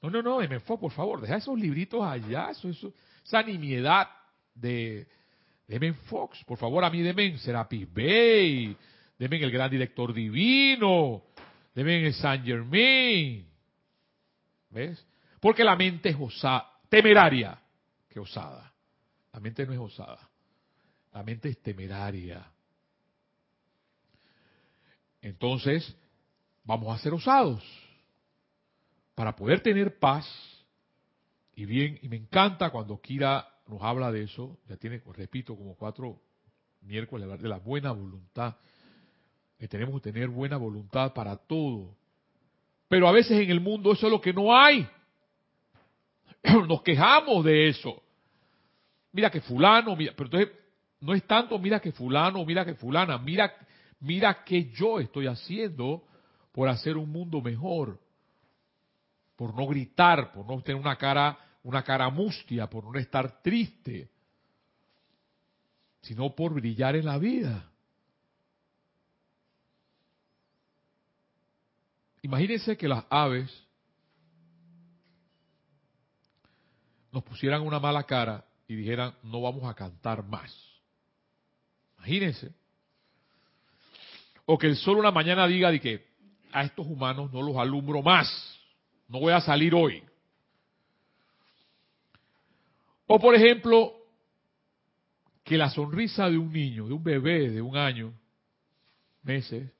no, 0.00 0.10
no, 0.10 0.22
no, 0.22 0.38
Men 0.38 0.60
Fox, 0.62 0.80
por 0.80 0.92
favor, 0.92 1.20
deja 1.20 1.36
esos 1.36 1.58
libritos 1.58 2.02
allá, 2.02 2.50
esa 2.50 3.42
nimiedad 3.42 4.08
de, 4.54 5.06
de 5.68 5.92
Fox. 6.08 6.42
Por 6.44 6.58
favor, 6.58 6.84
a 6.84 6.90
mí 6.90 7.02
demen 7.02 7.38
Serapis 7.38 7.86
Bay, 7.92 8.76
demen 9.18 9.42
el 9.42 9.50
gran 9.50 9.70
director 9.70 10.12
divino, 10.12 11.22
demen 11.74 12.06
el 12.06 12.14
Saint 12.14 12.44
Germain. 12.44 13.46
¿Ves? 14.70 15.06
Porque 15.44 15.62
la 15.62 15.76
mente 15.76 16.08
es 16.08 16.16
osada, 16.18 16.70
temeraria 16.88 17.60
que 18.08 18.18
osada. 18.18 18.72
La 19.30 19.40
mente 19.40 19.66
no 19.66 19.74
es 19.74 19.78
osada. 19.78 20.30
La 21.12 21.22
mente 21.22 21.50
es 21.50 21.62
temeraria. 21.62 22.50
Entonces, 25.20 25.94
vamos 26.64 26.94
a 26.94 27.02
ser 27.02 27.12
osados 27.12 27.62
para 29.14 29.36
poder 29.36 29.60
tener 29.60 29.98
paz. 29.98 30.26
Y 31.54 31.66
bien, 31.66 31.98
y 32.00 32.08
me 32.08 32.16
encanta 32.16 32.70
cuando 32.70 32.98
Kira 33.02 33.46
nos 33.68 33.82
habla 33.82 34.10
de 34.10 34.22
eso, 34.22 34.56
ya 34.66 34.78
tiene, 34.78 35.02
repito, 35.12 35.54
como 35.58 35.76
cuatro 35.76 36.22
miércoles 36.80 37.42
de 37.42 37.48
la 37.50 37.58
buena 37.58 37.92
voluntad, 37.92 38.56
que 39.58 39.68
tenemos 39.68 40.00
que 40.00 40.10
tener 40.10 40.30
buena 40.30 40.56
voluntad 40.56 41.12
para 41.12 41.36
todo. 41.36 41.94
Pero 42.88 43.06
a 43.06 43.12
veces 43.12 43.38
en 43.38 43.50
el 43.50 43.60
mundo 43.60 43.92
eso 43.92 44.06
es 44.06 44.10
lo 44.10 44.22
que 44.22 44.32
no 44.32 44.56
hay. 44.56 44.88
nos 46.68 46.82
quejamos 46.82 47.44
de 47.44 47.68
eso. 47.68 48.02
Mira 49.12 49.30
que 49.30 49.40
fulano, 49.40 49.96
mira, 49.96 50.12
pero 50.16 50.26
entonces 50.26 50.50
no 51.00 51.14
es 51.14 51.26
tanto 51.26 51.58
mira 51.58 51.80
que 51.80 51.92
fulano, 51.92 52.44
mira 52.44 52.64
que 52.64 52.74
fulana, 52.74 53.18
mira, 53.18 53.54
mira 54.00 54.44
que 54.44 54.70
yo 54.70 55.00
estoy 55.00 55.26
haciendo 55.26 56.04
por 56.52 56.68
hacer 56.68 56.96
un 56.96 57.10
mundo 57.10 57.40
mejor, 57.40 58.00
por 59.36 59.54
no 59.54 59.66
gritar, 59.66 60.32
por 60.32 60.46
no 60.46 60.60
tener 60.62 60.80
una 60.80 60.96
cara, 60.96 61.38
una 61.62 61.82
cara 61.82 62.08
mustia, 62.10 62.68
por 62.68 62.84
no 62.84 62.98
estar 62.98 63.42
triste, 63.42 64.10
sino 66.02 66.34
por 66.34 66.54
brillar 66.54 66.96
en 66.96 67.06
la 67.06 67.18
vida. 67.18 67.70
Imagínense 72.22 72.76
que 72.76 72.88
las 72.88 73.04
aves 73.10 73.63
nos 77.14 77.22
pusieran 77.22 77.62
una 77.62 77.78
mala 77.78 78.02
cara 78.02 78.44
y 78.66 78.74
dijeran, 78.74 79.14
no 79.22 79.40
vamos 79.40 79.62
a 79.64 79.74
cantar 79.74 80.24
más. 80.24 80.52
Imagínense. 81.98 82.52
O 84.46 84.58
que 84.58 84.66
el 84.66 84.76
sol 84.76 84.98
una 84.98 85.12
mañana 85.12 85.46
diga 85.46 85.70
de 85.70 85.80
que 85.80 86.04
a 86.52 86.64
estos 86.64 86.84
humanos 86.86 87.32
no 87.32 87.40
los 87.40 87.56
alumbro 87.56 88.02
más, 88.02 88.28
no 89.08 89.20
voy 89.20 89.32
a 89.32 89.40
salir 89.40 89.76
hoy. 89.76 90.02
O 93.06 93.20
por 93.20 93.36
ejemplo, 93.36 93.94
que 95.44 95.56
la 95.56 95.70
sonrisa 95.70 96.28
de 96.28 96.36
un 96.36 96.52
niño, 96.52 96.88
de 96.88 96.94
un 96.94 97.04
bebé 97.04 97.48
de 97.50 97.62
un 97.62 97.76
año, 97.76 98.12
meses, 99.22 99.70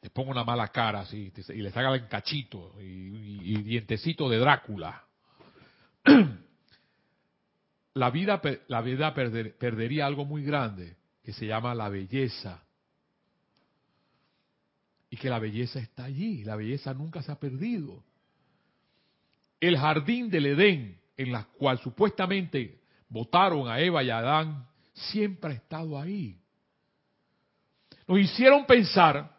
te 0.00 0.10
ponga 0.10 0.32
una 0.32 0.44
mala 0.44 0.68
cara 0.68 1.06
y 1.10 1.30
le 1.62 1.70
salga 1.70 1.94
el 1.94 2.06
cachito 2.06 2.74
y, 2.80 3.54
y 3.54 3.62
dientecito 3.62 4.28
de 4.28 4.38
Drácula. 4.38 5.04
la 7.94 8.10
vida, 8.10 8.40
la 8.68 8.80
vida 8.82 9.14
perdería 9.14 10.06
algo 10.06 10.24
muy 10.24 10.44
grande 10.44 10.96
que 11.22 11.32
se 11.32 11.46
llama 11.46 11.74
la 11.74 11.88
belleza. 11.88 12.62
Y 15.10 15.16
que 15.16 15.28
la 15.28 15.40
belleza 15.40 15.80
está 15.80 16.04
allí, 16.04 16.44
la 16.44 16.56
belleza 16.56 16.94
nunca 16.94 17.22
se 17.22 17.32
ha 17.32 17.38
perdido. 17.38 18.04
El 19.58 19.76
jardín 19.76 20.30
del 20.30 20.46
Edén, 20.46 21.00
en 21.16 21.32
la 21.32 21.44
cual 21.44 21.78
supuestamente 21.80 22.80
votaron 23.08 23.68
a 23.68 23.80
Eva 23.80 24.02
y 24.02 24.10
a 24.10 24.18
Adán, 24.18 24.66
siempre 24.92 25.50
ha 25.50 25.54
estado 25.54 26.00
ahí. 26.00 26.38
Nos 28.06 28.20
hicieron 28.20 28.64
pensar, 28.66 29.36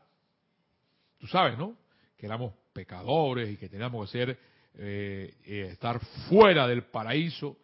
tú 1.18 1.28
sabes, 1.28 1.58
¿no? 1.58 1.76
Que 2.18 2.26
éramos 2.26 2.54
pecadores 2.74 3.50
y 3.50 3.58
que 3.58 3.70
teníamos 3.70 4.10
que 4.10 4.18
ser, 4.18 4.40
eh, 4.76 5.36
eh, 5.46 5.70
estar 5.72 6.00
fuera 6.30 6.68
del 6.68 6.84
paraíso. 6.84 7.58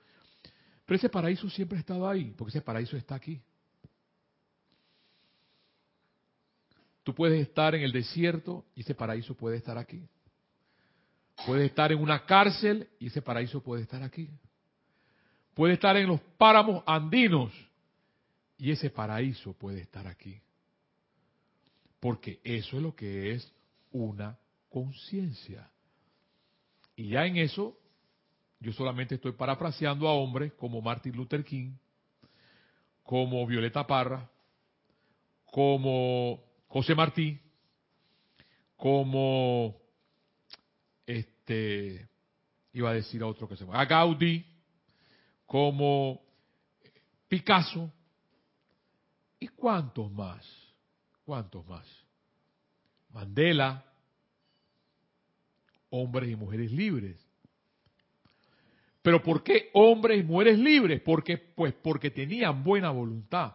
Pero 0.88 0.96
ese 0.96 1.10
paraíso 1.10 1.50
siempre 1.50 1.78
ha 1.78 1.82
estado 1.82 2.08
ahí, 2.08 2.34
porque 2.38 2.50
ese 2.52 2.62
paraíso 2.62 2.96
está 2.96 3.16
aquí. 3.16 3.42
Tú 7.04 7.14
puedes 7.14 7.42
estar 7.42 7.76
en 7.76 7.84
el 7.84 7.92
desierto 7.92 8.66
y 8.74 8.82
ese 8.82 8.96
paraíso 8.96 9.36
puede 9.36 9.58
estar 9.58 9.78
aquí. 9.78 10.08
Puedes 11.46 11.70
estar 11.70 11.92
en 11.92 12.00
una 12.00 12.26
cárcel 12.26 12.88
y 13.00 13.08
ese 13.08 13.22
paraíso 13.22 13.62
puede 13.62 13.84
estar 13.84 14.02
aquí. 14.02 14.30
Puede 15.54 15.74
estar 15.74 15.98
en 15.98 16.08
los 16.08 16.22
páramos 16.38 16.84
andinos 16.86 17.52
y 18.58 18.72
ese 18.72 18.90
paraíso 18.90 19.52
puede 19.52 19.82
estar 19.82 20.08
aquí. 20.08 20.40
Porque 22.00 22.40
eso 22.46 22.78
es 22.78 22.84
lo 22.84 22.96
que 22.96 23.34
es 23.34 23.54
una 23.92 24.38
conciencia. 24.70 25.70
Y 26.96 27.10
ya 27.10 27.26
en 27.26 27.38
eso 27.38 27.78
yo 28.60 28.74
solamente 28.74 29.16
estoy 29.16 29.34
parafraseando 29.34 30.08
a 30.08 30.14
hombres 30.14 30.54
como 30.54 30.82
Martin 30.82 31.16
Luther 31.16 31.44
King, 31.44 31.74
como 33.04 33.46
Violeta 33.46 33.86
Parra, 33.86 34.30
como 35.46 36.44
José 36.68 36.96
Martí, 36.96 37.40
como 38.76 39.76
este 41.06 42.08
iba 42.74 42.92
a 42.92 42.94
decir 42.94 43.22
a 43.24 43.28
otro 43.28 43.48
que 43.48 43.56
se 43.56 43.66
llama, 43.66 43.80
a 43.80 43.86
Gaudí, 43.86 44.46
como 45.46 46.22
Picasso 47.28 47.92
y 49.40 49.48
cuántos 49.48 50.12
más, 50.12 50.46
cuántos 51.26 51.66
más. 51.66 51.88
Mandela, 53.10 53.84
hombres 55.90 56.30
y 56.30 56.36
mujeres 56.36 56.72
libres. 56.72 57.27
Pero 59.08 59.24
¿por 59.24 59.42
qué 59.42 59.70
hombres 59.72 60.20
y 60.20 60.24
mujeres 60.24 60.60
libres? 60.60 61.00
Porque, 61.00 61.38
pues 61.38 61.74
porque 61.82 62.12
tenían 62.12 62.62
buena 62.62 62.90
voluntad. 62.90 63.54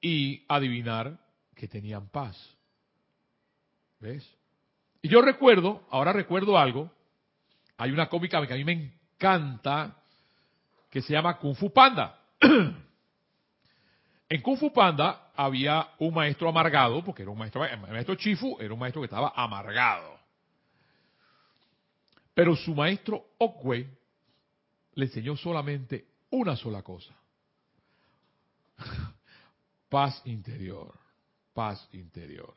Y 0.00 0.44
adivinar 0.48 1.20
que 1.54 1.68
tenían 1.68 2.08
paz. 2.08 2.36
¿Ves? 4.00 4.28
Y 5.02 5.08
yo 5.08 5.22
recuerdo, 5.22 5.86
ahora 5.90 6.12
recuerdo 6.12 6.58
algo, 6.58 6.90
hay 7.76 7.92
una 7.92 8.08
cómica 8.08 8.44
que 8.44 8.54
a 8.54 8.56
mí 8.56 8.64
me 8.64 8.72
encanta, 8.72 10.02
que 10.90 11.00
se 11.00 11.12
llama 11.12 11.38
Kung 11.38 11.54
Fu 11.54 11.72
Panda. 11.72 12.18
en 14.28 14.42
Kung 14.42 14.58
Fu 14.58 14.72
Panda 14.72 15.30
había 15.36 15.90
un 16.00 16.12
maestro 16.12 16.48
amargado, 16.48 17.04
porque 17.04 17.22
era 17.22 17.30
un 17.30 17.38
maestro, 17.38 17.64
el 17.64 17.78
maestro 17.78 18.16
Chifu 18.16 18.56
era 18.58 18.74
un 18.74 18.80
maestro 18.80 19.00
que 19.00 19.06
estaba 19.06 19.32
amargado. 19.36 20.21
Pero 22.34 22.56
su 22.56 22.74
maestro 22.74 23.34
Okwei 23.38 23.86
le 24.94 25.04
enseñó 25.04 25.36
solamente 25.36 26.06
una 26.30 26.56
sola 26.56 26.82
cosa. 26.82 27.14
paz 29.88 30.22
interior, 30.24 30.98
paz 31.52 31.86
interior. 31.92 32.54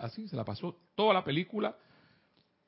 así 0.00 0.28
se 0.28 0.36
la 0.36 0.44
pasó 0.44 0.74
toda 0.94 1.14
la 1.14 1.24
película 1.24 1.76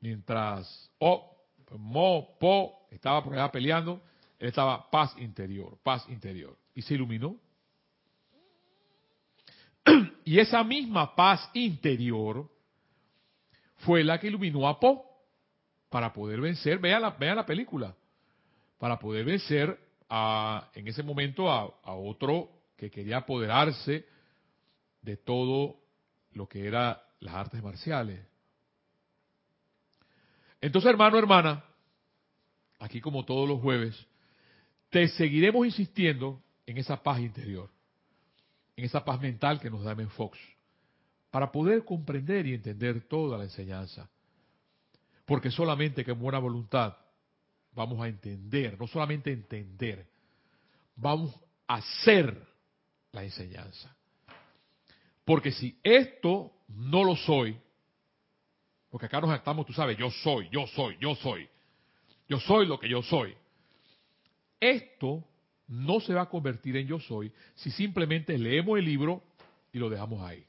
mientras 0.01 0.91
O, 0.99 1.37
Mo, 1.79 2.37
Po 2.39 2.87
estaba 2.91 3.23
por 3.23 3.35
allá 3.35 3.51
peleando, 3.51 4.03
él 4.39 4.49
estaba 4.49 4.91
paz 4.91 5.15
interior, 5.19 5.79
paz 5.83 6.07
interior. 6.09 6.59
Y 6.75 6.83
se 6.83 6.95
iluminó. 6.95 7.37
Y 10.25 10.39
esa 10.39 10.63
misma 10.63 11.17
paz 11.17 11.51
interior 11.55 12.49
fue 13.79 14.05
la 14.05 14.21
que 14.21 14.29
iluminó 14.29 14.69
a 14.69 14.79
Po 14.79 15.10
para 15.91 16.13
poder 16.13 16.41
vencer, 16.41 16.79
vean 16.79 17.03
la, 17.03 17.11
vean 17.11 17.37
la 17.37 17.45
película, 17.45 17.95
para 18.79 18.99
poder 18.99 19.27
vencer 19.27 19.79
a, 20.09 20.71
en 20.75 20.89
ese 20.89 21.03
momento 21.03 21.51
a, 21.51 21.63
a 21.83 21.93
otro 21.93 22.49
que 22.77 22.91
quería 22.91 23.19
apoderarse 23.19 24.07
de 25.03 25.17
todo 25.19 25.77
lo 26.33 26.49
que 26.49 26.67
era 26.67 27.03
las 27.19 27.35
artes 27.35 27.63
marciales. 27.63 28.25
Entonces, 30.61 30.91
hermano, 30.91 31.19
hermana, 31.19 31.65
aquí 32.79 33.01
como 33.01 33.25
todos 33.25 33.49
los 33.49 33.61
jueves, 33.61 34.07
te 34.91 35.09
seguiremos 35.09 35.67
insistiendo 35.67 36.41
en 36.67 36.79
esa 36.79 37.03
paz 37.03 37.21
interior, 37.21 37.69
en 38.77 38.85
esa 38.85 39.05
paz 39.05 39.21
mental 39.21 39.61
que 39.61 39.71
nos 39.71 39.83
da 39.83 39.95
Men 39.95 40.11
Fox, 40.11 40.39
para 41.31 41.51
poder 41.51 41.85
comprender 41.85 42.47
y 42.47 42.55
entender 42.55 43.03
toda 43.09 43.37
la 43.39 43.45
enseñanza. 43.45 44.09
Porque 45.31 45.53
solamente 45.53 46.05
con 46.05 46.19
buena 46.19 46.41
voluntad 46.41 46.97
vamos 47.71 48.01
a 48.03 48.09
entender, 48.09 48.77
no 48.77 48.89
solamente 48.89 49.31
entender, 49.31 50.05
vamos 50.97 51.33
a 51.69 51.77
hacer 51.77 52.37
la 53.13 53.23
enseñanza. 53.23 53.97
Porque 55.25 55.53
si 55.53 55.79
esto 55.85 56.51
no 56.67 57.05
lo 57.05 57.15
soy, 57.15 57.57
porque 58.91 59.07
acá 59.07 59.21
nos 59.21 59.33
estamos, 59.33 59.67
tú 59.67 59.73
sabes, 59.73 59.97
yo 59.97 60.11
soy, 60.11 60.49
yo 60.51 60.67
soy, 60.67 60.97
yo 61.01 61.15
soy. 61.15 61.49
Yo 62.29 62.41
soy 62.41 62.67
lo 62.67 62.81
que 62.81 62.89
yo 62.89 63.01
soy. 63.01 63.33
Esto 64.59 65.25
no 65.69 66.01
se 66.01 66.13
va 66.13 66.23
a 66.23 66.29
convertir 66.29 66.77
en 66.77 66.89
yo 66.89 66.99
soy 66.99 67.33
si 67.55 67.71
simplemente 67.71 68.37
leemos 68.37 68.81
el 68.81 68.85
libro 68.85 69.23
y 69.73 69.79
lo 69.79 69.91
dejamos 69.91 70.29
ahí. 70.29 70.45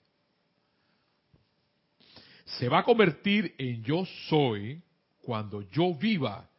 Se 2.46 2.68
va 2.68 2.80
a 2.80 2.84
convertir 2.84 3.56
en 3.58 3.84
yo 3.84 4.06
soy 4.28 4.82
cuando 5.22 5.62
yo 5.62 5.94
viva 5.94 6.50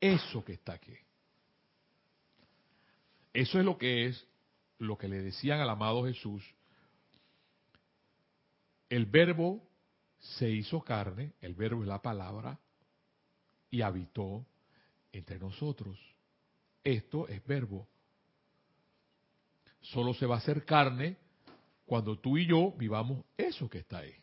eso 0.00 0.44
que 0.44 0.54
está 0.54 0.74
aquí. 0.74 0.94
Eso 3.32 3.58
es 3.58 3.64
lo 3.64 3.78
que 3.78 4.06
es 4.06 4.26
lo 4.78 4.96
que 4.96 5.08
le 5.08 5.20
decían 5.22 5.60
al 5.60 5.70
amado 5.70 6.04
Jesús. 6.04 6.42
El 8.88 9.06
verbo 9.06 9.62
se 10.18 10.50
hizo 10.50 10.82
carne, 10.82 11.32
el 11.40 11.54
verbo 11.54 11.82
es 11.82 11.88
la 11.88 12.02
palabra, 12.02 12.58
y 13.70 13.82
habitó 13.82 14.44
entre 15.12 15.38
nosotros. 15.38 15.98
Esto 16.82 17.28
es 17.28 17.44
verbo. 17.46 17.86
Solo 19.80 20.12
se 20.14 20.26
va 20.26 20.36
a 20.36 20.38
hacer 20.38 20.64
carne 20.64 21.16
cuando 21.86 22.18
tú 22.18 22.36
y 22.36 22.46
yo 22.46 22.72
vivamos 22.72 23.24
eso 23.36 23.68
que 23.68 23.78
está 23.78 23.98
ahí. 23.98 24.14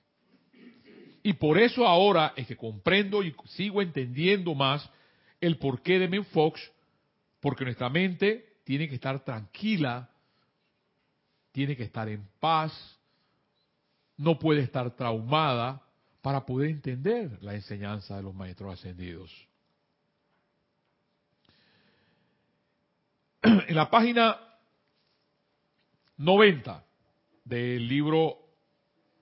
Y 1.24 1.34
por 1.34 1.58
eso 1.58 1.86
ahora 1.88 2.34
es 2.36 2.48
que 2.48 2.56
comprendo 2.56 3.24
y 3.24 3.36
sigo 3.46 3.82
entendiendo 3.82 4.56
más 4.56 4.90
el 5.42 5.58
porqué 5.58 6.00
de 6.00 6.08
Menfox, 6.08 6.60
porque 7.40 7.66
nuestra 7.66 7.90
mente 7.90 8.58
tiene 8.64 8.88
que 8.88 8.96
estar 8.96 9.24
tranquila, 9.24 10.10
tiene 11.52 11.76
que 11.76 11.84
estar 11.84 12.08
en 12.10 12.28
paz, 12.40 13.00
no 14.18 14.40
puede 14.40 14.62
estar 14.62 14.96
traumada, 14.96 15.82
para 16.22 16.46
poder 16.46 16.70
entender 16.72 17.42
la 17.42 17.56
enseñanza 17.56 18.18
de 18.18 18.24
los 18.24 18.36
maestros 18.36 18.74
ascendidos. 18.74 19.32
En 23.44 23.76
la 23.76 23.90
página 23.90 24.38
90 26.18 26.84
del 27.46 27.88
libro 27.88 28.40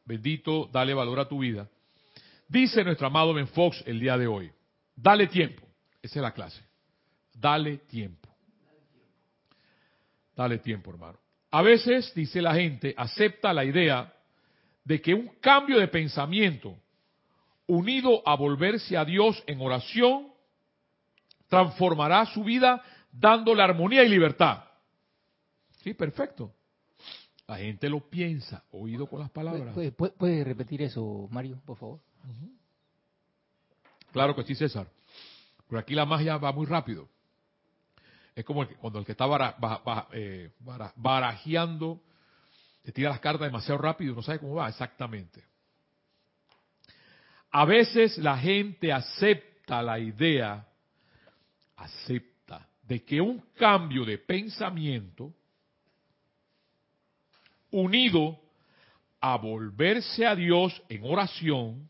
Bendito, 0.06 0.68
dale 0.72 0.94
valor 0.94 1.20
a 1.20 1.28
tu 1.28 1.40
vida, 1.40 1.70
dice 2.48 2.84
nuestro 2.84 3.08
amado 3.08 3.34
Ben 3.34 3.48
Fox 3.48 3.84
el 3.86 4.00
día 4.00 4.18
de 4.18 4.28
hoy, 4.28 4.52
dale 4.96 5.28
tiempo, 5.28 5.64
esa 6.02 6.20
es 6.20 6.24
la 6.24 6.34
clase, 6.34 6.64
dale 7.34 7.78
tiempo. 7.78 8.30
Dale 10.36 10.60
tiempo, 10.60 10.92
hermano. 10.92 11.18
A 11.52 11.62
veces, 11.62 12.14
dice 12.14 12.42
la 12.42 12.54
gente, 12.54 12.94
acepta 12.98 13.54
la 13.54 13.64
idea 13.64 14.14
de 14.84 15.02
que 15.02 15.14
un 15.14 15.30
cambio 15.40 15.80
de 15.80 15.88
pensamiento 15.88 16.76
unido 17.68 18.22
a 18.28 18.36
volverse 18.36 18.98
a 18.98 19.06
Dios 19.06 19.42
en 19.48 19.62
oración, 19.62 20.28
transformará 21.48 22.26
su 22.26 22.44
vida 22.44 22.84
dándole 23.12 23.64
armonía 23.64 24.04
y 24.04 24.10
libertad. 24.10 24.66
Sí, 25.84 25.94
perfecto. 25.94 26.54
La 27.48 27.58
gente 27.58 27.88
lo 27.90 28.10
piensa, 28.10 28.64
oído 28.72 29.08
con 29.08 29.20
las 29.20 29.30
palabras. 29.30 29.76
¿Puede, 30.18 30.44
repetir 30.44 30.82
eso, 30.82 31.28
Mario, 31.32 31.62
por 31.64 31.78
favor? 31.78 32.00
Claro 34.12 34.36
que 34.36 34.44
sí, 34.44 34.56
César. 34.56 34.88
Pero 35.68 35.80
aquí 35.80 35.94
la 35.94 36.06
magia 36.06 36.38
va 36.38 36.52
muy 36.52 36.66
rápido. 36.66 37.10
Es 38.36 38.44
como 38.44 38.68
cuando 38.68 39.00
el 39.00 39.06
que 39.06 39.14
está 39.14 39.26
eh, 40.14 40.52
barajeando, 40.96 42.02
tira 42.94 43.10
las 43.10 43.20
cartas 43.20 43.48
demasiado 43.48 43.80
rápido, 43.82 44.14
no 44.14 44.22
sabe 44.22 44.40
cómo 44.40 44.56
va 44.56 44.70
exactamente. 44.70 45.44
A 47.52 47.64
veces 47.66 48.18
la 48.18 48.38
gente 48.38 48.92
acepta 48.92 49.82
la 49.82 49.98
idea, 49.98 50.68
acepta, 51.78 52.68
de 52.84 53.04
que 53.04 53.22
un 53.22 53.40
cambio 53.56 54.04
de 54.04 54.18
pensamiento 54.18 55.34
unido 57.72 58.40
a 59.22 59.38
volverse 59.38 60.26
a 60.26 60.36
Dios 60.36 60.84
en 60.90 61.04
oración, 61.04 61.90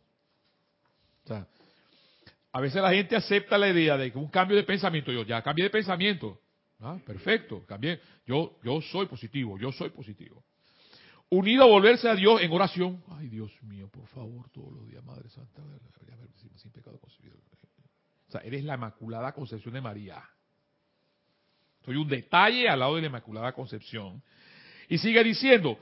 a 2.55 2.61
veces 2.61 2.81
la 2.81 2.91
gente 2.91 3.17
acepta 3.17 3.57
la 3.57 3.69
idea 3.69 3.97
de 3.97 4.11
que 4.11 4.17
un 4.17 4.29
cambio 4.29 4.55
de 4.55 4.63
pensamiento, 4.63 5.11
yo 5.11 5.23
ya 5.23 5.41
cambié 5.41 5.65
de 5.65 5.69
pensamiento, 5.69 6.39
ah, 6.79 6.97
perfecto, 7.05 7.65
cambié, 7.65 7.99
yo, 8.25 8.57
yo 8.63 8.79
soy 8.81 9.07
positivo, 9.07 9.57
yo 9.59 9.71
soy 9.73 9.89
positivo 9.89 10.41
unido 11.29 11.63
a 11.63 11.67
volverse 11.67 12.07
a 12.07 12.15
Dios 12.15 12.41
en 12.41 12.51
oración. 12.51 13.03
Ay, 13.17 13.27
Dios 13.27 13.51
mío, 13.63 13.89
por 13.89 14.07
favor, 14.07 14.49
todos 14.51 14.71
los 14.73 14.87
días, 14.87 15.03
Madre 15.03 15.29
Santa, 15.29 15.61
sin 16.55 16.71
pecado 16.71 16.97
concebido. 16.99 17.37
O 18.27 18.31
sea, 18.31 18.41
eres 18.41 18.63
la 18.63 18.75
Inmaculada 18.75 19.31
Concepción 19.33 19.73
de 19.73 19.81
María. 19.81 20.23
Soy 21.83 21.95
un 21.95 22.07
detalle 22.07 22.67
al 22.67 22.79
lado 22.79 22.95
de 22.95 23.01
la 23.01 23.07
Inmaculada 23.07 23.51
Concepción. 23.53 24.21
Y 24.87 24.97
sigue 24.97 25.23
diciendo, 25.23 25.77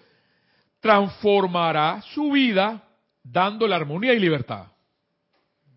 transformará 0.80 2.02
su 2.14 2.32
vida 2.32 2.90
dándole 3.24 3.76
armonía 3.76 4.14
y 4.14 4.20
libertad. 4.20 4.73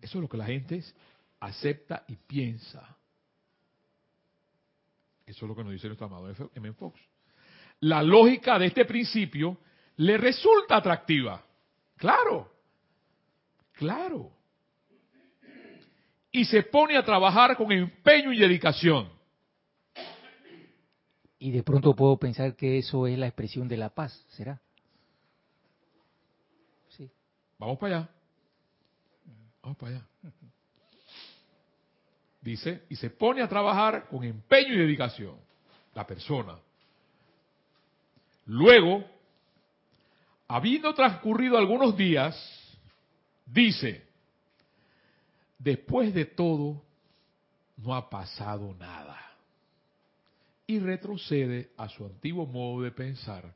Eso 0.07 0.19
es 0.19 0.21
lo 0.21 0.29
que 0.29 0.37
la 0.37 0.45
gente 0.45 0.81
acepta 1.39 2.05
y 2.07 2.15
piensa. 2.15 2.97
Eso 5.25 5.45
es 5.45 5.49
lo 5.49 5.55
que 5.55 5.63
nos 5.63 5.73
dice 5.73 5.87
nuestro 5.87 6.07
amado 6.07 6.33
M. 6.55 6.73
Fox 6.73 6.97
la 7.79 8.01
lógica 8.01 8.57
de 8.57 8.67
este 8.67 8.85
principio 8.85 9.57
le 9.97 10.17
resulta 10.17 10.77
atractiva. 10.77 11.43
Claro, 11.95 12.51
claro. 13.73 14.31
Y 16.31 16.45
se 16.45 16.63
pone 16.63 16.97
a 16.97 17.03
trabajar 17.03 17.55
con 17.55 17.71
empeño 17.71 18.31
y 18.31 18.39
dedicación. 18.39 19.09
Y 21.39 21.51
de 21.51 21.63
pronto 21.63 21.95
puedo 21.95 22.17
pensar 22.17 22.55
que 22.55 22.79
eso 22.79 23.05
es 23.07 23.17
la 23.17 23.27
expresión 23.27 23.67
de 23.67 23.77
la 23.77 23.89
paz, 23.89 24.25
¿será? 24.29 24.59
Sí. 26.89 27.09
Vamos 27.59 27.77
para 27.77 27.97
allá. 27.97 28.09
Dice, 32.41 32.83
y 32.89 32.95
se 32.95 33.09
pone 33.09 33.41
a 33.41 33.49
trabajar 33.49 34.07
con 34.07 34.23
empeño 34.23 34.73
y 34.73 34.77
dedicación. 34.77 35.35
La 35.93 36.05
persona. 36.05 36.57
Luego, 38.45 39.03
habiendo 40.47 40.93
transcurrido 40.93 41.57
algunos 41.57 41.97
días, 41.97 42.35
Dice, 43.47 44.03
después 45.57 46.13
de 46.13 46.25
todo, 46.25 46.83
no 47.77 47.95
ha 47.95 48.09
pasado 48.09 48.73
nada. 48.73 49.17
Y 50.65 50.79
retrocede 50.79 51.71
a 51.77 51.87
su 51.87 52.05
antiguo 52.05 52.45
modo 52.45 52.83
de 52.83 52.91
pensar 52.91 53.53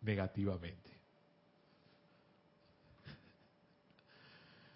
negativamente. 0.00 0.90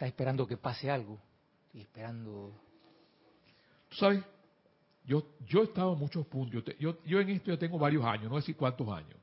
Está 0.03 0.09
esperando 0.09 0.49
que 0.49 0.57
pase 0.57 0.91
algo. 0.91 1.17
Estoy 1.67 1.83
esperando. 1.83 2.53
¿Tú 3.89 3.95
sabes? 3.95 4.25
Yo, 5.05 5.25
yo 5.47 5.61
he 5.61 5.65
estado 5.67 5.93
en 5.93 5.99
muchos 6.01 6.27
puntos. 6.27 6.53
Yo, 6.55 6.65
te- 6.65 6.77
yo, 6.81 7.01
yo 7.05 7.21
en 7.21 7.31
esto 7.31 7.53
ya 7.53 7.57
tengo 7.57 7.79
varios 7.79 8.05
años, 8.05 8.25
no 8.25 8.31
voy 8.31 8.39
a 8.39 8.41
decir 8.41 8.57
cuántos 8.57 8.89
años. 8.89 9.15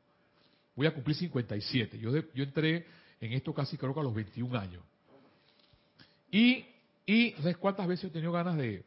Voy 0.77 0.87
a 0.87 0.93
cumplir 0.93 1.17
57. 1.17 1.99
Yo, 1.99 2.13
de- 2.13 2.29
yo 2.33 2.45
entré 2.45 2.85
en 3.19 3.33
esto 3.33 3.53
casi 3.53 3.75
creo 3.75 3.93
que 3.93 3.99
a 3.99 4.03
los 4.03 4.13
21 4.13 4.57
años. 4.57 4.81
Y, 6.31 6.65
y 7.05 7.31
¿sabes 7.31 7.57
cuántas 7.57 7.85
veces 7.85 8.05
he 8.05 8.13
tenido 8.13 8.31
ganas 8.31 8.55
de... 8.55 8.85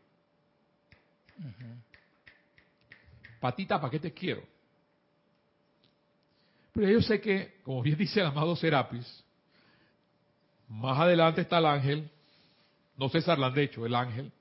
Patita, 3.39 3.79
¿para 3.79 3.91
qué 3.91 3.99
te 3.99 4.15
quiero? 4.15 4.43
Pero 6.73 6.89
yo 6.89 7.03
sé 7.03 7.21
que, 7.21 7.61
como 7.63 7.83
bien 7.83 7.99
dice 7.99 8.21
el 8.21 8.27
amado 8.29 8.57
Serapis, 8.57 9.23
más 10.73 10.99
adelante 10.99 11.43
está 11.43 11.59
el 11.59 11.67
ángel, 11.67 12.11
no 12.97 13.09
César 13.09 13.39
Landecho, 13.39 13.85
el 13.85 13.95
ángel, 13.95 14.33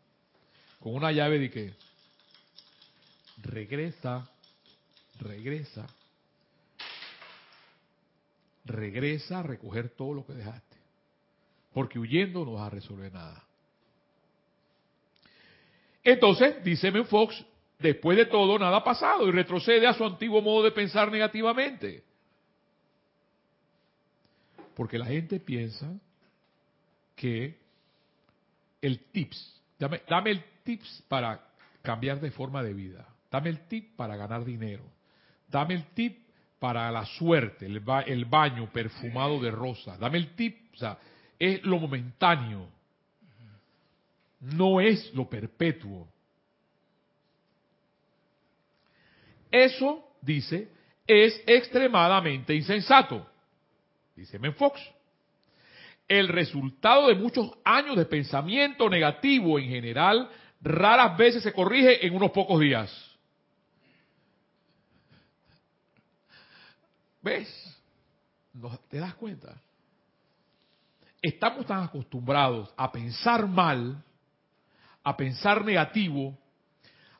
con 0.79 0.95
una 0.95 1.11
llave 1.11 1.39
de 1.39 1.51
que 1.51 1.73
regresa, 3.43 4.29
regresa, 5.19 5.87
regresa 8.63 9.39
a 9.39 9.43
recoger 9.43 9.89
todo 9.89 10.13
lo 10.13 10.25
que 10.25 10.33
dejaste. 10.33 10.77
Porque 11.73 11.99
huyendo 11.99 12.45
no 12.45 12.53
vas 12.53 12.67
a 12.67 12.69
resolver 12.69 13.11
nada. 13.11 13.43
Entonces, 16.03 16.63
dice 16.63 16.91
Fox, 17.03 17.45
después 17.77 18.17
de 18.17 18.25
todo, 18.25 18.57
nada 18.57 18.77
ha 18.77 18.83
pasado 18.83 19.27
y 19.27 19.31
retrocede 19.31 19.85
a 19.85 19.93
su 19.93 20.05
antiguo 20.05 20.41
modo 20.41 20.63
de 20.63 20.71
pensar 20.71 21.11
negativamente. 21.11 22.03
Porque 24.75 24.97
la 24.97 25.05
gente 25.05 25.39
piensa 25.39 25.93
que 27.15 27.57
el 28.81 28.99
tips, 29.11 29.61
dame, 29.79 30.01
el 30.31 30.43
tips 30.63 31.03
para 31.07 31.39
cambiar 31.81 32.19
de 32.19 32.31
forma 32.31 32.63
de 32.63 32.73
vida, 32.73 33.07
dame 33.31 33.49
el 33.49 33.67
tip 33.67 33.95
para 33.95 34.15
ganar 34.15 34.43
dinero, 34.43 34.83
dame 35.47 35.75
el 35.75 35.85
tip 35.93 36.17
para 36.59 36.91
la 36.91 37.05
suerte, 37.05 37.65
el, 37.65 37.79
ba- 37.79 38.01
el 38.01 38.25
baño 38.25 38.71
perfumado 38.71 39.39
de 39.39 39.51
rosa, 39.51 39.97
dame 39.97 40.17
el 40.17 40.35
tip, 40.35 40.73
o 40.73 40.77
sea, 40.77 40.97
es 41.39 41.63
lo 41.63 41.79
momentáneo, 41.79 42.67
no 44.41 44.79
es 44.81 45.13
lo 45.13 45.27
perpetuo. 45.29 46.07
Eso, 49.51 50.03
dice, 50.21 50.69
es 51.05 51.41
extremadamente 51.45 52.55
insensato, 52.55 53.27
dice 54.15 54.39
Men 54.39 54.53
Fox. 54.55 54.79
El 56.11 56.27
resultado 56.27 57.07
de 57.07 57.15
muchos 57.15 57.49
años 57.63 57.95
de 57.95 58.03
pensamiento 58.03 58.89
negativo 58.89 59.57
en 59.57 59.69
general 59.69 60.29
raras 60.59 61.15
veces 61.15 61.41
se 61.41 61.53
corrige 61.53 62.05
en 62.05 62.13
unos 62.13 62.31
pocos 62.31 62.59
días. 62.59 62.91
¿Ves? 67.21 67.47
¿No- 68.53 68.77
¿Te 68.89 68.97
das 68.97 69.13
cuenta? 69.13 69.55
Estamos 71.21 71.65
tan 71.65 71.83
acostumbrados 71.83 72.73
a 72.75 72.91
pensar 72.91 73.47
mal, 73.47 74.03
a 75.05 75.15
pensar 75.15 75.63
negativo, 75.63 76.37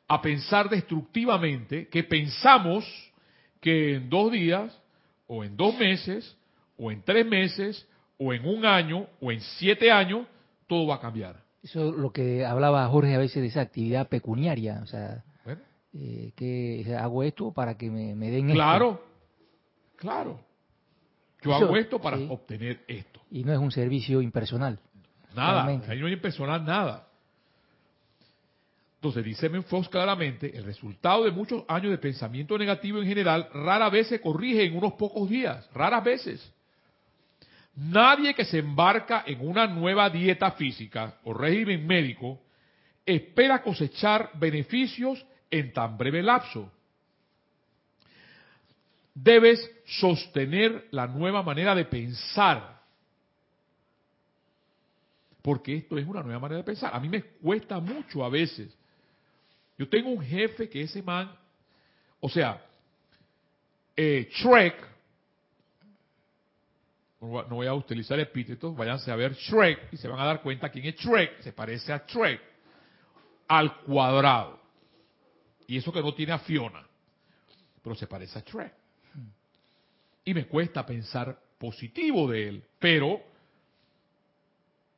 a 0.06 0.20
pensar 0.20 0.68
destructivamente, 0.68 1.88
que 1.88 2.04
pensamos 2.04 2.84
que 3.58 3.94
en 3.94 4.10
dos 4.10 4.30
días, 4.30 4.78
o 5.26 5.42
en 5.44 5.56
dos 5.56 5.78
meses, 5.78 6.36
o 6.76 6.92
en 6.92 7.00
tres 7.02 7.24
meses, 7.24 7.88
o 8.24 8.32
en 8.32 8.46
un 8.46 8.64
año, 8.64 9.06
o 9.20 9.32
en 9.32 9.40
siete 9.40 9.90
años, 9.90 10.26
todo 10.66 10.86
va 10.86 10.96
a 10.96 11.00
cambiar. 11.00 11.42
Eso 11.62 11.90
es 11.90 11.94
lo 11.96 12.12
que 12.12 12.44
hablaba 12.44 12.86
Jorge 12.88 13.14
a 13.14 13.18
veces 13.18 13.42
de 13.42 13.48
esa 13.48 13.60
actividad 13.60 14.08
pecuniaria. 14.08 14.80
O 14.82 14.86
sea, 14.86 15.24
Bueno, 15.44 15.60
eh, 15.94 16.32
que 16.36 16.84
hago 16.98 17.22
esto 17.22 17.52
para 17.52 17.76
que 17.76 17.90
me, 17.90 18.14
me 18.14 18.30
den 18.30 18.46
esto. 18.46 18.54
claro, 18.54 19.04
claro. 19.96 20.40
Yo 21.42 21.54
Eso, 21.56 21.64
hago 21.64 21.76
esto 21.76 22.00
para 22.00 22.16
sí. 22.18 22.26
obtener 22.30 22.84
esto. 22.86 23.20
Y 23.30 23.42
no 23.44 23.52
es 23.52 23.58
un 23.58 23.72
servicio 23.72 24.22
impersonal. 24.22 24.78
Nada, 25.34 25.62
Claramente. 25.62 25.90
ahí 25.90 25.98
no 25.98 26.06
hay 26.06 26.16
personal 26.16 26.64
nada. 26.64 27.08
Entonces, 28.96 29.24
dice 29.24 29.50
Fox 29.62 29.88
claramente, 29.88 30.56
el 30.56 30.62
resultado 30.62 31.24
de 31.24 31.32
muchos 31.32 31.64
años 31.66 31.90
de 31.90 31.98
pensamiento 31.98 32.56
negativo 32.56 33.00
en 33.00 33.06
general 33.08 33.48
rara 33.52 33.90
vez 33.90 34.06
se 34.06 34.20
corrige 34.20 34.64
en 34.64 34.76
unos 34.76 34.92
pocos 34.92 35.28
días, 35.28 35.68
raras 35.74 36.04
veces. 36.04 36.52
Nadie 37.74 38.34
que 38.34 38.44
se 38.44 38.58
embarca 38.58 39.24
en 39.26 39.46
una 39.46 39.66
nueva 39.66 40.10
dieta 40.10 40.52
física 40.52 41.18
o 41.24 41.32
régimen 41.32 41.86
médico 41.86 42.40
espera 43.06 43.62
cosechar 43.62 44.30
beneficios 44.34 45.24
en 45.50 45.72
tan 45.72 45.96
breve 45.96 46.22
lapso. 46.22 46.70
Debes 49.14 49.70
sostener 49.86 50.88
la 50.90 51.06
nueva 51.06 51.42
manera 51.42 51.74
de 51.74 51.84
pensar 51.84 52.72
porque 55.42 55.76
esto 55.76 55.98
es 55.98 56.06
una 56.06 56.22
nueva 56.22 56.38
manera 56.38 56.58
de 56.58 56.64
pensar. 56.64 56.94
A 56.94 57.00
mí 57.00 57.08
me 57.08 57.22
cuesta 57.22 57.80
mucho 57.80 58.24
a 58.24 58.28
veces. 58.28 58.72
Yo 59.76 59.88
tengo 59.88 60.10
un 60.10 60.22
jefe 60.22 60.68
que 60.68 60.82
ese 60.82 61.02
man, 61.02 61.32
o 62.20 62.28
sea, 62.28 62.64
eh, 63.96 64.28
Shrek, 64.30 64.91
no 67.22 67.28
voy 67.54 67.66
a- 67.68 67.74
utilizar 67.74 68.18
epítetos, 68.18 68.76
váyanse 68.76 69.10
a 69.12 69.16
ver 69.16 69.34
Shrek 69.34 69.92
y 69.92 69.96
se 69.96 70.08
van 70.08 70.18
a 70.18 70.24
dar 70.24 70.42
cuenta 70.42 70.68
quién 70.70 70.84
es 70.86 70.96
Shrek, 70.96 71.40
se 71.40 71.52
parece 71.52 71.92
a 71.92 72.04
Shrek, 72.06 72.40
al 73.48 73.76
cuadrado. 73.82 74.60
Y 75.68 75.76
eso 75.76 75.92
que 75.92 76.02
no 76.02 76.12
tiene 76.14 76.32
a 76.32 76.38
Fiona, 76.40 76.84
pero 77.82 77.94
se 77.94 78.06
parece 78.06 78.38
a 78.38 78.42
Shrek. 78.42 78.74
Y 80.24 80.34
me 80.34 80.46
cuesta 80.46 80.84
pensar 80.84 81.38
positivo 81.58 82.28
de 82.28 82.48
él, 82.48 82.64
pero 82.78 83.20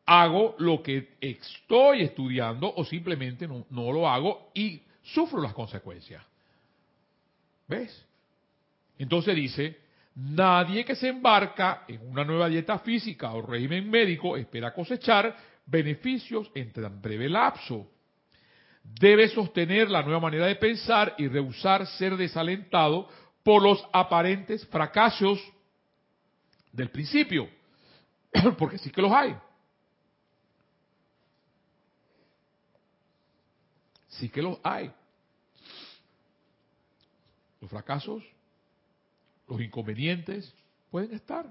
hago 0.06 0.54
lo 0.58 0.82
que 0.82 1.16
estoy 1.20 2.02
estudiando 2.02 2.72
o 2.74 2.84
simplemente 2.84 3.46
no, 3.46 3.66
no 3.70 3.92
lo 3.92 4.08
hago 4.08 4.50
y 4.54 4.82
sufro 5.02 5.40
las 5.40 5.54
consecuencias. 5.54 6.22
¿Ves? 7.68 8.04
Entonces 8.98 9.34
dice, 9.34 9.78
nadie 10.14 10.84
que 10.84 10.94
se 10.94 11.08
embarca 11.08 11.84
en 11.88 12.08
una 12.08 12.24
nueva 12.24 12.48
dieta 12.48 12.78
física 12.78 13.32
o 13.32 13.42
régimen 13.42 13.90
médico 13.90 14.36
espera 14.36 14.72
cosechar 14.72 15.34
beneficios 15.66 16.50
en 16.54 16.72
tan 16.72 17.00
breve 17.00 17.28
lapso. 17.28 17.90
Debe 18.82 19.28
sostener 19.28 19.90
la 19.90 20.02
nueva 20.02 20.20
manera 20.20 20.46
de 20.46 20.56
pensar 20.56 21.14
y 21.18 21.26
rehusar 21.26 21.86
ser 21.86 22.16
desalentado 22.16 23.08
por 23.42 23.62
los 23.62 23.86
aparentes 23.92 24.66
fracasos 24.66 25.40
del 26.72 26.90
principio, 26.90 27.48
porque 28.58 28.78
sí 28.78 28.90
que 28.90 29.02
los 29.02 29.12
hay. 29.12 29.34
sí 34.18 34.28
que 34.28 34.42
los 34.42 34.58
hay. 34.62 34.92
Los 37.60 37.70
fracasos, 37.70 38.22
los 39.48 39.60
inconvenientes 39.60 40.54
pueden 40.90 41.12
estar. 41.14 41.46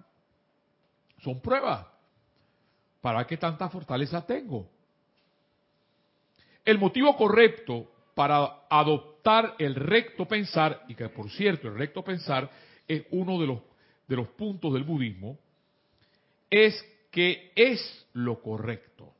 Son 1.21 1.39
pruebas. 1.41 1.85
¿Para 3.01 3.25
qué 3.25 3.37
tanta 3.37 3.69
fortaleza 3.69 4.25
tengo? 4.25 4.69
El 6.63 6.77
motivo 6.77 7.15
correcto 7.17 7.91
para 8.15 8.65
adoptar 8.69 9.55
el 9.57 9.75
recto 9.75 10.25
pensar, 10.25 10.83
y 10.87 10.95
que 10.95 11.09
por 11.09 11.29
cierto 11.29 11.67
el 11.67 11.75
recto 11.75 12.03
pensar 12.03 12.49
es 12.87 13.03
uno 13.11 13.39
de 13.39 13.47
los, 13.47 13.59
de 14.07 14.15
los 14.15 14.27
puntos 14.29 14.73
del 14.73 14.83
budismo, 14.83 15.37
es 16.49 16.85
que 17.11 17.51
es 17.55 18.07
lo 18.13 18.41
correcto 18.41 19.13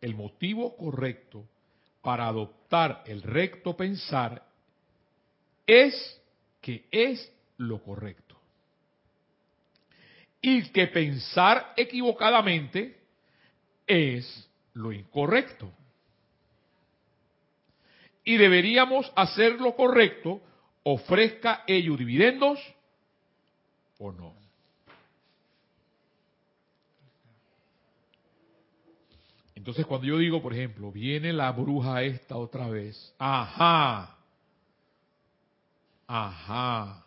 el 0.00 0.14
motivo 0.14 0.76
correcto 0.76 1.44
para 2.02 2.26
adoptar 2.26 3.02
el 3.06 3.22
recto 3.22 3.76
pensar 3.76 4.42
es 5.70 6.20
que 6.60 6.84
es 6.90 7.32
lo 7.56 7.80
correcto. 7.80 8.36
Y 10.42 10.68
que 10.70 10.88
pensar 10.88 11.74
equivocadamente 11.76 12.98
es 13.86 14.50
lo 14.74 14.90
incorrecto. 14.90 15.70
Y 18.24 18.36
deberíamos 18.36 19.12
hacer 19.14 19.60
lo 19.60 19.76
correcto, 19.76 20.40
ofrezca 20.82 21.62
ello 21.68 21.96
dividendos 21.96 22.58
o 23.98 24.10
no. 24.10 24.34
Entonces 29.54 29.86
cuando 29.86 30.08
yo 30.08 30.18
digo, 30.18 30.42
por 30.42 30.52
ejemplo, 30.52 30.90
viene 30.90 31.32
la 31.32 31.52
bruja 31.52 32.02
esta 32.02 32.36
otra 32.36 32.68
vez, 32.68 33.14
ajá, 33.18 34.19
ajá. 36.10 37.04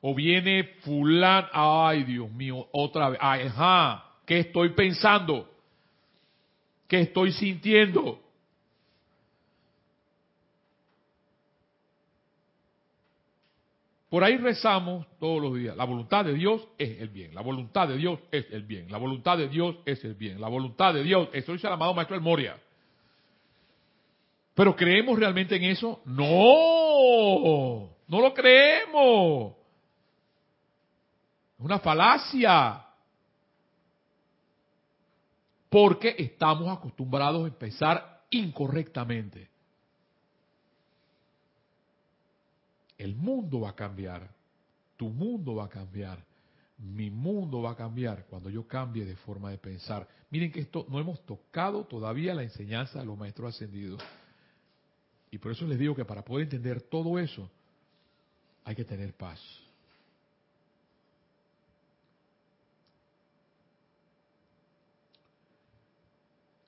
O 0.00 0.14
viene 0.14 0.64
fulán, 0.80 1.46
ay 1.52 2.04
Dios 2.04 2.30
mío, 2.32 2.66
otra 2.72 3.10
vez, 3.10 3.18
ajá, 3.20 4.04
¿qué 4.24 4.38
estoy 4.40 4.70
pensando? 4.70 5.46
¿Qué 6.88 7.02
estoy 7.02 7.32
sintiendo? 7.32 8.18
Por 14.08 14.24
ahí 14.24 14.38
rezamos 14.38 15.06
todos 15.20 15.40
los 15.40 15.54
días. 15.54 15.76
La 15.76 15.84
voluntad 15.84 16.24
de 16.24 16.34
Dios 16.34 16.66
es 16.78 17.00
el 17.00 17.10
bien. 17.10 17.32
La 17.32 17.42
voluntad 17.42 17.86
de 17.86 17.96
Dios 17.96 18.18
es 18.32 18.46
el 18.50 18.64
bien. 18.64 18.90
La 18.90 18.98
voluntad 18.98 19.38
de 19.38 19.48
Dios 19.48 19.76
es 19.84 20.02
el 20.02 20.14
bien. 20.14 20.40
La 20.40 20.48
voluntad 20.48 20.94
de 20.94 21.04
Dios. 21.04 21.28
Eso 21.32 21.52
dice 21.52 21.68
el 21.68 21.74
amado 21.74 21.94
Maestro 21.94 22.16
El 22.16 22.22
Moria. 22.22 22.58
¿Pero 24.60 24.76
creemos 24.76 25.18
realmente 25.18 25.56
en 25.56 25.64
eso? 25.64 26.02
No. 26.04 27.96
No 28.06 28.20
lo 28.20 28.34
creemos. 28.34 29.54
Es 31.58 31.64
una 31.64 31.78
falacia. 31.78 32.84
Porque 35.70 36.14
estamos 36.18 36.68
acostumbrados 36.68 37.44
a 37.44 37.46
empezar 37.46 38.24
incorrectamente. 38.28 39.48
El 42.98 43.16
mundo 43.16 43.60
va 43.60 43.70
a 43.70 43.74
cambiar, 43.74 44.28
tu 44.98 45.08
mundo 45.08 45.54
va 45.54 45.64
a 45.64 45.68
cambiar, 45.70 46.22
mi 46.76 47.08
mundo 47.08 47.62
va 47.62 47.70
a 47.70 47.76
cambiar 47.76 48.26
cuando 48.26 48.50
yo 48.50 48.68
cambie 48.68 49.06
de 49.06 49.16
forma 49.16 49.50
de 49.50 49.56
pensar. 49.56 50.06
Miren 50.28 50.52
que 50.52 50.60
esto 50.60 50.84
no 50.90 51.00
hemos 51.00 51.24
tocado 51.24 51.84
todavía 51.84 52.34
la 52.34 52.42
enseñanza 52.42 52.98
de 52.98 53.06
los 53.06 53.16
maestros 53.16 53.54
ascendidos. 53.54 54.02
Y 55.30 55.38
por 55.38 55.52
eso 55.52 55.66
les 55.66 55.78
digo 55.78 55.94
que 55.94 56.04
para 56.04 56.24
poder 56.24 56.44
entender 56.44 56.82
todo 56.82 57.18
eso 57.18 57.48
hay 58.64 58.74
que 58.74 58.84
tener 58.84 59.12
paz. 59.14 59.40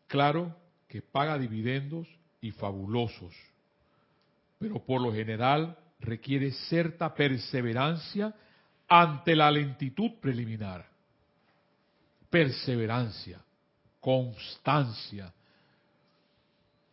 Claro 0.07 0.55
que 0.89 1.01
paga 1.01 1.39
dividendos 1.39 2.07
y 2.41 2.51
fabulosos, 2.51 3.35
pero 4.59 4.79
por 4.85 5.01
lo 5.01 5.13
general 5.13 5.79
requiere 6.01 6.53
cierta 6.53 7.15
perseverancia 7.15 8.35
ante 8.89 9.35
la 9.35 9.51
lentitud 9.51 10.11
preliminar. 10.21 10.87
Perseverancia, 12.29 13.41
constancia. 14.01 15.33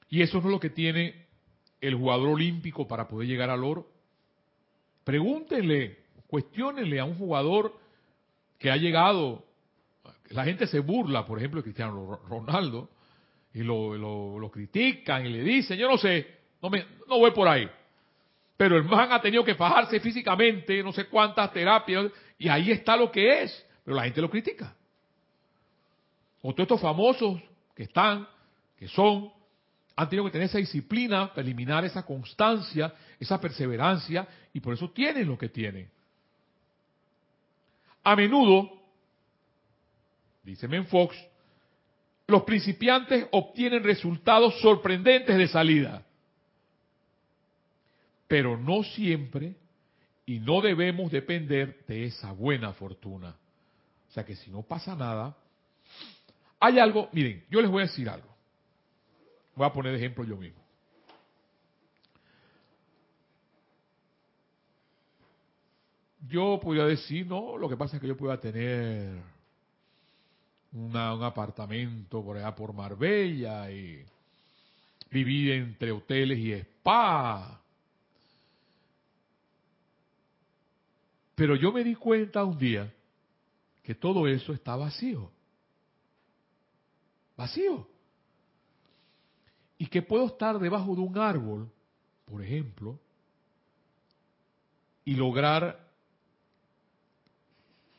Y 0.10 0.22
eso 0.22 0.40
no 0.40 0.48
es 0.48 0.52
lo 0.52 0.60
que 0.60 0.70
tiene 0.70 1.29
el 1.82 1.96
jugador 1.96 2.30
olímpico 2.30 2.88
para 2.88 3.08
poder 3.08 3.28
llegar 3.28 3.50
al 3.50 3.64
oro. 3.64 3.88
Pregúntenle, 5.04 5.98
cuestionenle 6.28 7.00
a 7.00 7.06
un 7.06 7.16
jugador 7.16 7.74
que 8.58 8.70
ha 8.70 8.76
llegado, 8.76 9.46
la 10.30 10.44
gente 10.44 10.68
se 10.68 10.80
burla, 10.80 11.26
por 11.26 11.40
ejemplo, 11.40 11.60
de 11.60 11.64
Cristiano 11.64 12.20
Ronaldo, 12.28 12.90
y 13.54 13.64
lo, 13.64 14.50
critican 14.52 15.26
y 15.26 15.30
le 15.30 15.44
dicen, 15.44 15.78
yo 15.78 15.90
no 15.90 15.98
sé, 15.98 16.28
no, 16.62 16.70
me, 16.70 16.86
no 17.08 17.18
voy 17.18 17.32
por 17.32 17.48
ahí. 17.48 17.68
Pero 18.58 18.78
el 18.78 18.84
man 18.84 19.12
ha 19.12 19.22
tenido 19.22 19.44
que 19.44 19.56
fajarse 19.56 20.00
físicamente, 20.02 20.84
no 20.84 20.92
sé 20.92 21.06
cuántas 21.06 21.52
terapias, 21.54 22.12
y 22.38 22.50
ahí 22.50 22.72
está 22.72 22.98
lo 22.98 23.10
que 23.12 23.44
es. 23.44 23.66
Pero 23.84 23.96
la 23.96 24.04
gente 24.04 24.22
lo 24.22 24.30
critica. 24.30 24.76
O 26.42 26.54
todos 26.54 26.66
estos 26.66 26.82
famosos 26.82 27.40
que 27.76 27.84
están, 27.84 28.28
que 28.78 28.88
son, 28.88 29.32
han 30.00 30.10
tenido 30.10 30.26
que 30.26 30.32
tener 30.32 30.48
esa 30.48 30.58
disciplina 30.58 31.32
eliminar 31.36 31.84
esa 31.84 32.06
constancia, 32.06 32.94
esa 33.20 33.40
perseverancia, 33.40 34.28
y 34.54 34.60
por 34.60 34.74
eso 34.74 34.90
tienen 34.92 35.28
lo 35.28 35.38
que 35.38 35.50
tienen. 35.50 35.90
A 38.04 38.16
menudo, 38.16 38.72
dice 40.44 40.68
Fox, 40.84 41.16
los 42.28 42.44
principiantes 42.44 43.28
obtienen 43.32 43.84
resultados 43.84 44.60
sorprendentes 44.62 45.38
de 45.38 45.48
salida 45.48 46.06
pero 48.30 48.58
no 48.58 48.84
siempre 48.84 49.56
y 50.28 50.40
no 50.40 50.62
debemos 50.62 51.12
depender 51.12 51.84
de 51.88 52.06
esa 52.06 52.32
buena 52.32 52.74
fortuna. 52.74 53.36
O 54.08 54.12
sea 54.12 54.24
que 54.24 54.36
si 54.36 54.52
no 54.52 54.62
pasa 54.62 54.96
nada, 54.96 55.36
hay 56.60 56.78
algo, 56.78 57.10
miren, 57.12 57.44
yo 57.50 57.60
les 57.60 57.72
voy 57.72 57.82
a 57.82 57.88
decir 57.88 58.08
algo. 58.08 58.30
Voy 59.56 59.66
a 59.66 59.74
poner 59.74 59.96
ejemplo 59.96 60.24
yo 60.24 60.38
mismo. 60.38 60.60
Yo 66.28 66.60
podría 66.62 66.86
decir, 66.86 67.26
no, 67.26 67.58
lo 67.58 67.68
que 67.68 67.78
pasa 67.78 67.96
es 67.96 68.02
que 68.02 68.08
yo 68.08 68.16
pueda 68.16 68.40
tener 68.40 69.22
un 70.72 70.96
apartamento 70.96 72.24
por 72.24 72.38
allá 72.38 72.54
por 72.54 72.74
Marbella 72.74 73.72
y 73.72 74.06
vivir 75.10 75.54
entre 75.54 75.92
hoteles 75.92 76.38
y 76.38 76.54
spa 76.54 77.60
Pero 81.40 81.56
yo 81.56 81.72
me 81.72 81.86
di 81.86 81.96
cuenta 81.96 82.44
un 82.44 82.58
día 82.58 82.94
que 83.82 83.96
todo 83.96 84.28
eso 84.28 84.52
está 84.52 84.76
vacío. 84.76 85.32
Vacío. 87.38 87.88
Y 89.80 89.88
que 89.88 90.04
puedo 90.04 90.28
estar 90.28 90.60
debajo 90.60 90.94
de 90.94 91.02
un 91.02 91.18
árbol, 91.18 91.72
por 92.26 92.44
ejemplo, 92.44 93.00
y 95.04 95.16
lograr 95.16 95.90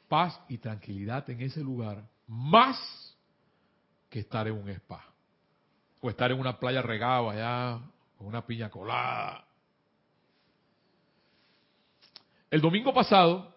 paz 0.08 0.40
y 0.48 0.58
tranquilidad 0.58 1.28
en 1.28 1.40
ese 1.40 1.60
lugar, 1.60 2.08
más 2.28 2.78
que 4.08 4.20
estar 4.20 4.46
en 4.46 4.54
un 4.54 4.68
spa. 4.68 5.04
O 6.00 6.08
estar 6.08 6.30
en 6.30 6.38
una 6.38 6.56
playa 6.60 6.82
regada 6.82 7.32
allá, 7.32 7.80
con 8.16 8.28
una 8.28 8.46
piña 8.46 8.70
colada, 8.70 9.44
el 12.50 12.60
domingo 12.60 12.92
pasado 12.92 13.54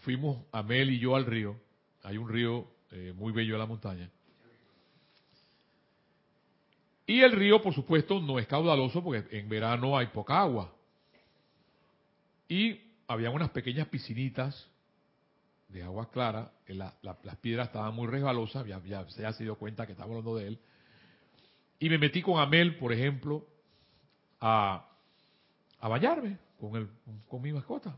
fuimos 0.00 0.44
a 0.52 0.62
Mel 0.62 0.90
y 0.90 0.98
yo 0.98 1.16
al 1.16 1.24
río. 1.24 1.56
Hay 2.02 2.18
un 2.18 2.28
río 2.28 2.68
eh, 2.90 3.14
muy 3.16 3.32
bello 3.32 3.54
en 3.54 3.60
la 3.60 3.66
montaña. 3.66 4.10
Y 7.08 7.22
el 7.22 7.32
río, 7.32 7.62
por 7.62 7.72
supuesto, 7.72 8.20
no 8.20 8.38
es 8.38 8.46
caudaloso 8.46 9.02
porque 9.02 9.24
en 9.38 9.48
verano 9.48 9.96
hay 9.96 10.08
poca 10.08 10.42
agua. 10.42 10.70
Y 12.46 12.78
había 13.06 13.30
unas 13.30 13.48
pequeñas 13.48 13.88
piscinitas 13.88 14.68
de 15.68 15.82
agua 15.82 16.10
clara. 16.10 16.52
las 16.66 17.36
piedras 17.40 17.68
estaban 17.68 17.94
muy 17.94 18.06
resbalosas. 18.08 18.66
Ya, 18.66 18.78
ya 18.84 19.06
se 19.08 19.26
ha 19.26 19.54
cuenta 19.54 19.86
que 19.86 19.92
estaba 19.92 20.10
hablando 20.10 20.36
de 20.36 20.48
él. 20.48 20.58
Y 21.78 21.88
me 21.88 21.96
metí 21.96 22.20
con 22.20 22.38
Amel, 22.38 22.76
por 22.76 22.92
ejemplo, 22.92 23.46
a, 24.38 24.86
a 25.80 25.88
bañarme 25.88 26.36
con, 26.60 26.76
el, 26.76 26.90
con 27.26 27.40
mi 27.40 27.54
mascota 27.54 27.96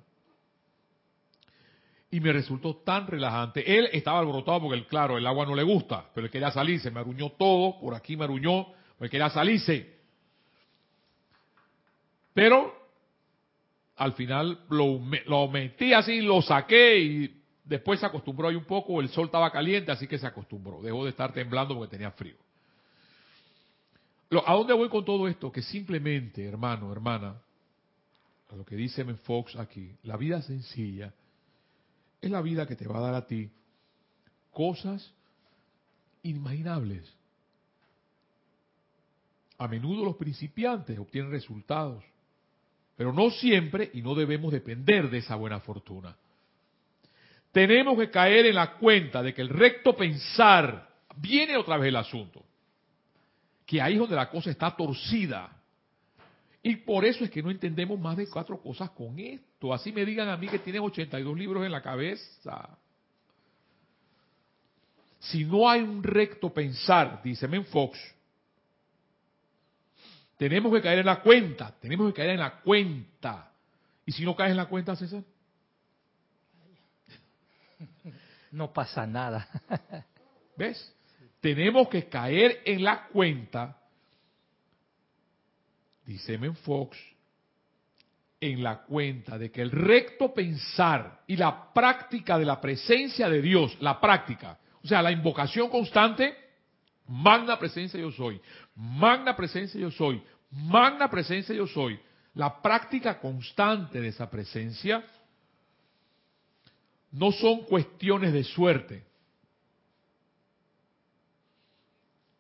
y 2.13 2.21
me 2.21 2.33
resultó 2.33 2.77
tan 2.77 3.09
relajante. 3.09 3.79
Él 3.79 3.89
estaba 3.93 4.21
alborotado 4.21 4.63
porque, 4.63 4.87
claro, 4.87 5.19
el 5.19 5.27
agua 5.27 5.47
no 5.47 5.55
le 5.55 5.63
gusta, 5.65 6.07
pero 6.15 6.27
él 6.27 6.31
quería 6.31 6.51
salirse, 6.51 6.91
me 6.91 7.01
aruñó 7.01 7.31
todo, 7.31 7.81
por 7.81 7.95
aquí 7.95 8.17
me 8.17 8.25
aruñó, 8.25 8.67
porque 9.01 9.13
quería 9.13 9.31
salirse. 9.31 9.95
Pero 12.35 12.71
al 13.97 14.13
final 14.13 14.67
lo, 14.69 15.01
lo 15.25 15.49
metí 15.49 15.95
así, 15.95 16.21
lo 16.21 16.43
saqué 16.43 16.99
y 16.99 17.43
después 17.65 17.99
se 17.99 18.05
acostumbró 18.05 18.49
ahí 18.49 18.57
un 18.57 18.67
poco, 18.67 19.01
el 19.01 19.09
sol 19.09 19.25
estaba 19.25 19.51
caliente, 19.51 19.91
así 19.91 20.07
que 20.07 20.19
se 20.19 20.27
acostumbró, 20.27 20.83
dejó 20.83 21.05
de 21.05 21.11
estar 21.11 21.33
temblando 21.33 21.75
porque 21.77 21.93
tenía 21.93 22.11
frío. 22.11 22.37
¿A 24.45 24.53
dónde 24.53 24.75
voy 24.75 24.91
con 24.91 25.03
todo 25.03 25.27
esto? 25.29 25.51
Que 25.51 25.63
simplemente, 25.63 26.47
hermano, 26.47 26.93
hermana, 26.93 27.41
a 28.51 28.55
lo 28.55 28.67
que 28.67 28.77
dice 28.77 29.01
M. 29.01 29.15
Fox 29.15 29.57
aquí, 29.57 29.97
la 30.03 30.19
vida 30.19 30.43
sencilla 30.43 31.15
es 32.21 32.31
la 32.31 32.43
vida 32.43 32.67
que 32.67 32.77
te 32.77 32.87
va 32.87 32.99
a 32.99 33.01
dar 33.01 33.15
a 33.15 33.27
ti 33.27 33.51
cosas 34.51 35.11
inimaginables. 36.23 37.20
A 39.61 39.69
menudo 39.69 40.07
los 40.07 40.17
principiantes 40.17 40.99
obtienen 40.99 41.31
resultados, 41.31 42.03
pero 42.97 43.13
no 43.13 43.29
siempre 43.29 43.91
y 43.93 44.01
no 44.01 44.15
debemos 44.15 44.53
depender 44.53 45.11
de 45.11 45.19
esa 45.19 45.37
buena 45.37 45.61
fortuna. 45.61 46.17
Tenemos 47.53 47.99
que 47.99 48.09
caer 48.09 48.47
en 48.47 48.55
la 48.55 48.79
cuenta 48.79 49.23
de 49.23 49.35
que 49.35 49.43
el 49.43 49.51
recto 49.51 49.95
pensar, 49.95 50.89
viene 51.17 51.59
otra 51.59 51.77
vez 51.77 51.89
el 51.89 51.97
asunto, 51.97 52.43
que 53.67 53.83
ahí 53.83 53.93
es 53.93 53.99
donde 53.99 54.17
la 54.17 54.31
cosa 54.31 54.51
está 54.51 54.75
torcida. 54.75 55.55
Y 56.63 56.77
por 56.77 57.05
eso 57.05 57.23
es 57.23 57.31
que 57.31 57.43
no 57.43 57.51
entendemos 57.51 58.01
más 58.01 58.17
de 58.17 58.31
cuatro 58.31 58.59
cosas 58.63 58.89
con 58.93 59.19
esto. 59.19 59.75
Así 59.75 59.93
me 59.93 60.07
digan 60.07 60.31
a 60.31 60.39
mí 60.39 60.49
que 60.49 60.61
tienen 60.61 60.81
82 60.81 61.37
libros 61.37 61.67
en 61.67 61.73
la 61.73 61.83
cabeza. 61.83 62.79
si 65.19 65.45
no 65.45 65.69
hay 65.69 65.83
un 65.83 66.03
recto 66.03 66.49
pensar, 66.49 67.21
dice 67.23 67.47
Men 67.47 67.67
Fox, 67.67 67.99
tenemos 70.41 70.73
que 70.73 70.81
caer 70.81 71.01
en 71.01 71.05
la 71.05 71.21
cuenta, 71.21 71.77
tenemos 71.83 72.07
que 72.09 72.15
caer 72.15 72.31
en 72.31 72.39
la 72.39 72.61
cuenta. 72.61 73.53
¿Y 74.07 74.13
si 74.13 74.25
no 74.25 74.35
caes 74.35 74.53
en 74.53 74.57
la 74.57 74.71
cuenta, 74.71 74.97
César? 74.97 75.23
No 78.51 78.73
pasa 78.73 79.07
nada. 79.07 79.47
¿Ves? 80.57 80.97
Tenemos 81.43 81.91
que 81.91 82.09
caer 82.09 82.63
en 82.65 82.83
la 82.83 83.09
cuenta, 83.09 83.83
dice 86.07 86.39
Men 86.39 86.57
Fox, 86.57 86.97
en 88.41 88.63
la 88.63 88.79
cuenta 88.85 89.37
de 89.37 89.53
que 89.53 89.61
el 89.61 89.71
recto 89.71 90.33
pensar 90.33 91.21
y 91.27 91.37
la 91.37 91.71
práctica 91.71 92.39
de 92.39 92.47
la 92.47 92.59
presencia 92.63 93.29
de 93.29 93.43
Dios, 93.43 93.77
la 93.81 94.01
práctica, 94.01 94.59
o 94.83 94.89
sea, 94.89 95.03
la 95.03 95.13
invocación 95.13 95.69
constante, 95.69 96.35
magna 97.11 97.59
presencia 97.59 98.01
yo 98.01 98.11
soy, 98.13 98.41
magna 98.75 99.37
presencia 99.37 99.79
yo 99.81 99.91
soy, 99.91 100.23
magna 100.51 101.11
presencia 101.11 101.55
yo 101.55 101.67
soy, 101.67 102.01
la 102.35 102.63
práctica 102.63 103.21
constante 103.21 104.01
de 104.01 104.09
esa 104.09 104.31
presencia, 104.31 105.05
no 107.11 107.33
son 107.33 107.65
cuestiones 107.65 108.33
de 108.33 108.45
suerte. 108.45 109.05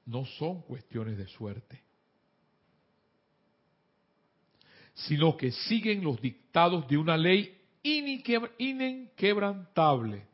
No 0.06 0.24
son 0.24 0.62
cuestiones 0.62 1.18
de 1.18 1.26
suerte. 1.26 1.82
sino 5.06 5.36
que 5.36 5.52
siguen 5.52 6.02
los 6.02 6.20
dictados 6.20 6.88
de 6.88 6.98
una 6.98 7.16
ley 7.16 7.56
inquebrantable, 7.82 10.26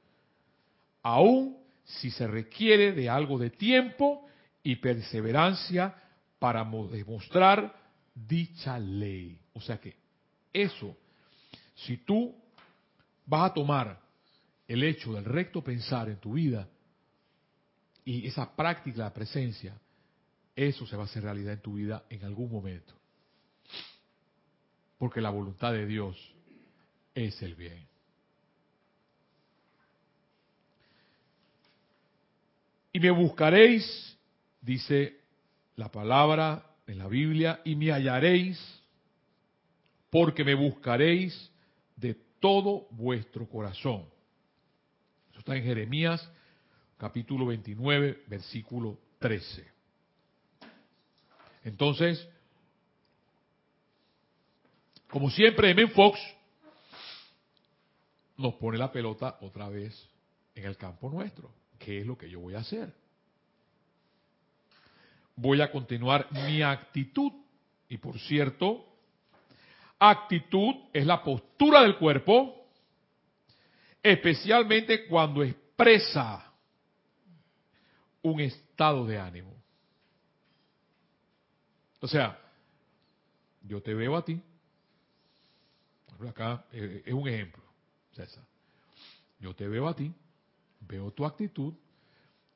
aun 1.02 1.58
si 1.86 2.10
se 2.10 2.26
requiere 2.26 2.92
de 2.92 3.08
algo 3.08 3.38
de 3.38 3.50
tiempo 3.50 4.26
y 4.62 4.76
perseverancia 4.76 5.94
para 6.38 6.64
demostrar 6.90 7.74
dicha 8.14 8.78
ley. 8.78 9.38
O 9.54 9.60
sea 9.60 9.78
que 9.78 9.96
eso, 10.52 10.96
si 11.74 11.98
tú 11.98 12.34
vas 13.24 13.50
a 13.50 13.54
tomar 13.54 14.00
el 14.66 14.82
hecho 14.82 15.12
del 15.12 15.24
recto 15.24 15.62
pensar 15.62 16.08
en 16.08 16.16
tu 16.16 16.32
vida 16.32 16.68
y 18.04 18.26
esa 18.26 18.54
práctica 18.54 19.04
de 19.04 19.10
presencia, 19.12 19.78
eso 20.56 20.86
se 20.86 20.96
va 20.96 21.02
a 21.02 21.06
hacer 21.06 21.22
realidad 21.22 21.54
en 21.54 21.60
tu 21.60 21.74
vida 21.74 22.04
en 22.10 22.24
algún 22.24 22.50
momento. 22.50 22.94
Porque 24.98 25.20
la 25.20 25.30
voluntad 25.30 25.72
de 25.72 25.86
Dios 25.86 26.16
es 27.14 27.40
el 27.42 27.54
bien. 27.54 27.86
Y 32.96 33.00
me 33.00 33.10
buscaréis, 33.10 34.16
dice 34.62 35.20
la 35.74 35.92
palabra 35.92 36.64
en 36.86 36.96
la 36.96 37.08
Biblia, 37.08 37.60
y 37.62 37.76
me 37.76 37.92
hallaréis, 37.92 38.58
porque 40.08 40.42
me 40.42 40.54
buscaréis 40.54 41.52
de 41.94 42.14
todo 42.40 42.86
vuestro 42.92 43.46
corazón. 43.50 44.06
Eso 45.28 45.40
está 45.40 45.54
en 45.56 45.64
Jeremías 45.64 46.26
capítulo 46.96 47.44
29, 47.44 48.24
versículo 48.28 48.98
13. 49.18 49.70
Entonces, 51.64 52.26
como 55.10 55.28
siempre, 55.28 55.72
M. 55.72 55.86
Fox 55.88 56.18
nos 58.38 58.54
pone 58.54 58.78
la 58.78 58.90
pelota 58.90 59.36
otra 59.42 59.68
vez 59.68 60.08
en 60.54 60.64
el 60.64 60.78
campo 60.78 61.10
nuestro. 61.10 61.65
¿Qué 61.78 62.00
es 62.00 62.06
lo 62.06 62.16
que 62.16 62.28
yo 62.28 62.40
voy 62.40 62.54
a 62.54 62.58
hacer? 62.58 62.92
Voy 65.36 65.60
a 65.60 65.70
continuar 65.70 66.28
mi 66.32 66.62
actitud. 66.62 67.32
Y 67.88 67.98
por 67.98 68.18
cierto, 68.18 68.84
actitud 69.98 70.74
es 70.92 71.06
la 71.06 71.22
postura 71.22 71.82
del 71.82 71.96
cuerpo, 71.98 72.66
especialmente 74.02 75.06
cuando 75.06 75.42
expresa 75.44 76.52
un 78.22 78.40
estado 78.40 79.06
de 79.06 79.18
ánimo. 79.18 79.54
O 82.00 82.08
sea, 82.08 82.38
yo 83.62 83.80
te 83.82 83.94
veo 83.94 84.16
a 84.16 84.24
ti, 84.24 84.40
acá 86.28 86.64
eh, 86.72 87.02
es 87.04 87.12
un 87.12 87.28
ejemplo, 87.28 87.62
César. 88.12 88.44
Yo 89.38 89.54
te 89.54 89.68
veo 89.68 89.88
a 89.88 89.94
ti, 89.94 90.12
veo 90.86 91.10
tu 91.12 91.24
actitud 91.24 91.74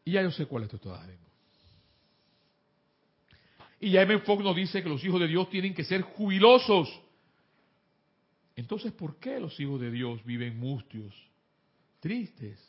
y 0.04 0.12
ya 0.12 0.22
yo 0.22 0.30
sé 0.30 0.46
cuál 0.46 0.64
es 0.64 0.70
tu 0.70 0.76
estado 0.76 0.96
de 0.96 1.02
ánimo. 1.02 1.30
Y 3.80 3.92
ya 3.92 4.02
M. 4.02 4.18
Fox 4.20 4.44
nos 4.44 4.54
dice 4.54 4.82
que 4.82 4.88
los 4.88 5.02
hijos 5.04 5.20
de 5.20 5.26
Dios 5.26 5.48
tienen 5.48 5.74
que 5.74 5.84
ser 5.84 6.02
jubilosos. 6.02 6.88
Entonces, 8.54 8.92
¿por 8.92 9.16
qué 9.16 9.40
los 9.40 9.58
hijos 9.58 9.80
de 9.80 9.90
Dios 9.90 10.22
viven 10.24 10.58
mustios, 10.58 11.14
tristes? 11.98 12.60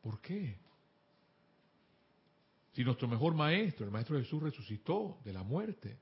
¿Por 0.00 0.20
qué? 0.20 0.56
Si 2.72 2.84
nuestro 2.84 3.08
mejor 3.08 3.34
maestro, 3.34 3.84
el 3.84 3.92
maestro 3.92 4.18
Jesús, 4.18 4.42
resucitó 4.42 5.18
de 5.24 5.32
la 5.32 5.42
muerte, 5.42 5.98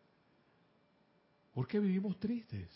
¿por 1.53 1.67
qué 1.67 1.81
vivimos 1.81 2.19
tristes? 2.21 2.69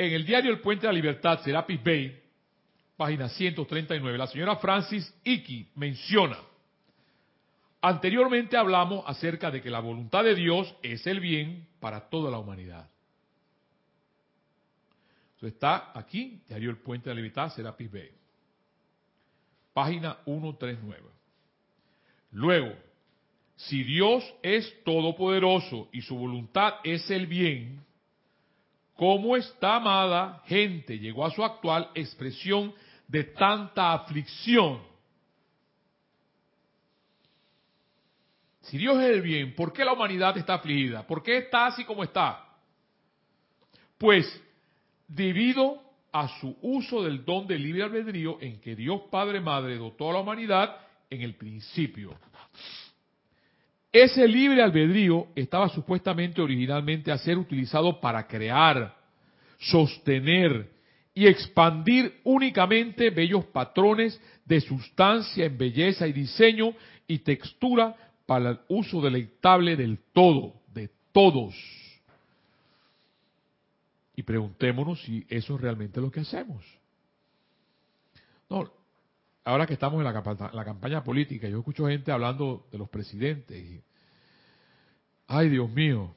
En 0.00 0.14
el 0.14 0.24
diario 0.24 0.50
El 0.50 0.60
Puente 0.60 0.86
de 0.86 0.92
la 0.94 0.96
Libertad, 0.96 1.42
Serapis 1.42 1.84
Bay, 1.84 2.18
página 2.96 3.28
139, 3.28 4.16
la 4.16 4.26
señora 4.28 4.56
Francis 4.56 5.14
Icky 5.22 5.68
menciona, 5.74 6.38
anteriormente 7.82 8.56
hablamos 8.56 9.04
acerca 9.06 9.50
de 9.50 9.60
que 9.60 9.68
la 9.68 9.80
voluntad 9.80 10.24
de 10.24 10.34
Dios 10.34 10.74
es 10.82 11.06
el 11.06 11.20
bien 11.20 11.66
para 11.80 12.08
toda 12.08 12.30
la 12.30 12.38
humanidad. 12.38 12.88
Está 15.42 15.92
aquí, 15.94 16.40
diario 16.48 16.70
El 16.70 16.78
Puente 16.78 17.10
de 17.10 17.14
la 17.14 17.20
Libertad, 17.20 17.52
Serapis 17.54 17.92
Bay, 17.92 18.10
página 19.74 20.16
139. 20.24 21.02
Luego, 22.32 22.74
si 23.54 23.82
Dios 23.82 24.24
es 24.42 24.82
todopoderoso 24.82 25.90
y 25.92 26.00
su 26.00 26.16
voluntad 26.16 26.76
es 26.84 27.10
el 27.10 27.26
bien, 27.26 27.84
cómo 29.00 29.34
esta 29.34 29.76
amada 29.76 30.42
gente 30.44 30.98
llegó 30.98 31.24
a 31.24 31.30
su 31.30 31.42
actual 31.42 31.88
expresión 31.94 32.74
de 33.08 33.24
tanta 33.24 33.94
aflicción. 33.94 34.82
Si 38.60 38.76
Dios 38.76 38.98
es 38.98 39.08
el 39.08 39.22
bien, 39.22 39.54
¿por 39.54 39.72
qué 39.72 39.86
la 39.86 39.94
humanidad 39.94 40.36
está 40.36 40.56
afligida? 40.56 41.06
¿Por 41.06 41.22
qué 41.22 41.38
está 41.38 41.68
así 41.68 41.82
como 41.86 42.04
está? 42.04 42.46
Pues 43.96 44.26
debido 45.08 45.82
a 46.12 46.28
su 46.38 46.54
uso 46.60 47.02
del 47.02 47.24
don 47.24 47.46
del 47.46 47.62
libre 47.62 47.84
albedrío 47.84 48.36
en 48.42 48.60
que 48.60 48.76
Dios 48.76 49.00
Padre 49.10 49.40
Madre 49.40 49.78
dotó 49.78 50.10
a 50.10 50.12
la 50.12 50.20
humanidad 50.20 50.76
en 51.08 51.22
el 51.22 51.36
principio. 51.36 52.18
Ese 53.92 54.26
libre 54.26 54.62
albedrío 54.62 55.28
estaba 55.34 55.68
supuestamente 55.68 56.40
originalmente 56.40 57.10
a 57.10 57.18
ser 57.18 57.36
utilizado 57.38 58.00
para 58.00 58.26
crear, 58.26 58.96
sostener 59.58 60.70
y 61.12 61.26
expandir 61.26 62.20
únicamente 62.22 63.10
bellos 63.10 63.44
patrones 63.46 64.20
de 64.44 64.60
sustancia 64.60 65.44
en 65.44 65.58
belleza 65.58 66.06
y 66.06 66.12
diseño 66.12 66.72
y 67.08 67.18
textura 67.18 67.96
para 68.26 68.50
el 68.50 68.60
uso 68.68 69.00
deleitable 69.00 69.74
del 69.74 69.98
todo, 70.12 70.54
de 70.72 70.88
todos. 71.10 71.54
Y 74.14 74.22
preguntémonos 74.22 75.02
si 75.02 75.26
eso 75.28 75.56
es 75.56 75.60
realmente 75.60 76.00
lo 76.00 76.12
que 76.12 76.20
hacemos. 76.20 76.64
No, 78.48 78.70
ahora 79.44 79.66
que 79.66 79.74
estamos 79.74 79.98
en 79.98 80.04
la, 80.04 80.64
campaña, 80.64 81.02
política, 81.02 81.48
yo 81.48 81.58
escucho 81.58 81.86
gente 81.86 82.12
hablando 82.12 82.66
de 82.70 82.78
los 82.78 82.88
presidentes. 82.88 83.56
Y, 83.56 83.82
Ay, 85.26 85.48
Dios 85.48 85.70
mío, 85.70 86.14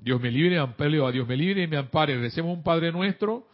Dios 0.00 0.20
me 0.20 0.30
libre 0.30 0.56
y 0.56 0.58
ampare, 0.58 1.04
a 1.04 1.10
Dios 1.10 1.26
me 1.26 1.36
libre 1.36 1.62
y 1.62 1.66
me 1.66 1.76
ampare. 1.76 2.18
Recemos 2.18 2.56
un 2.56 2.62
Padre 2.62 2.90
nuestro, 2.92 3.46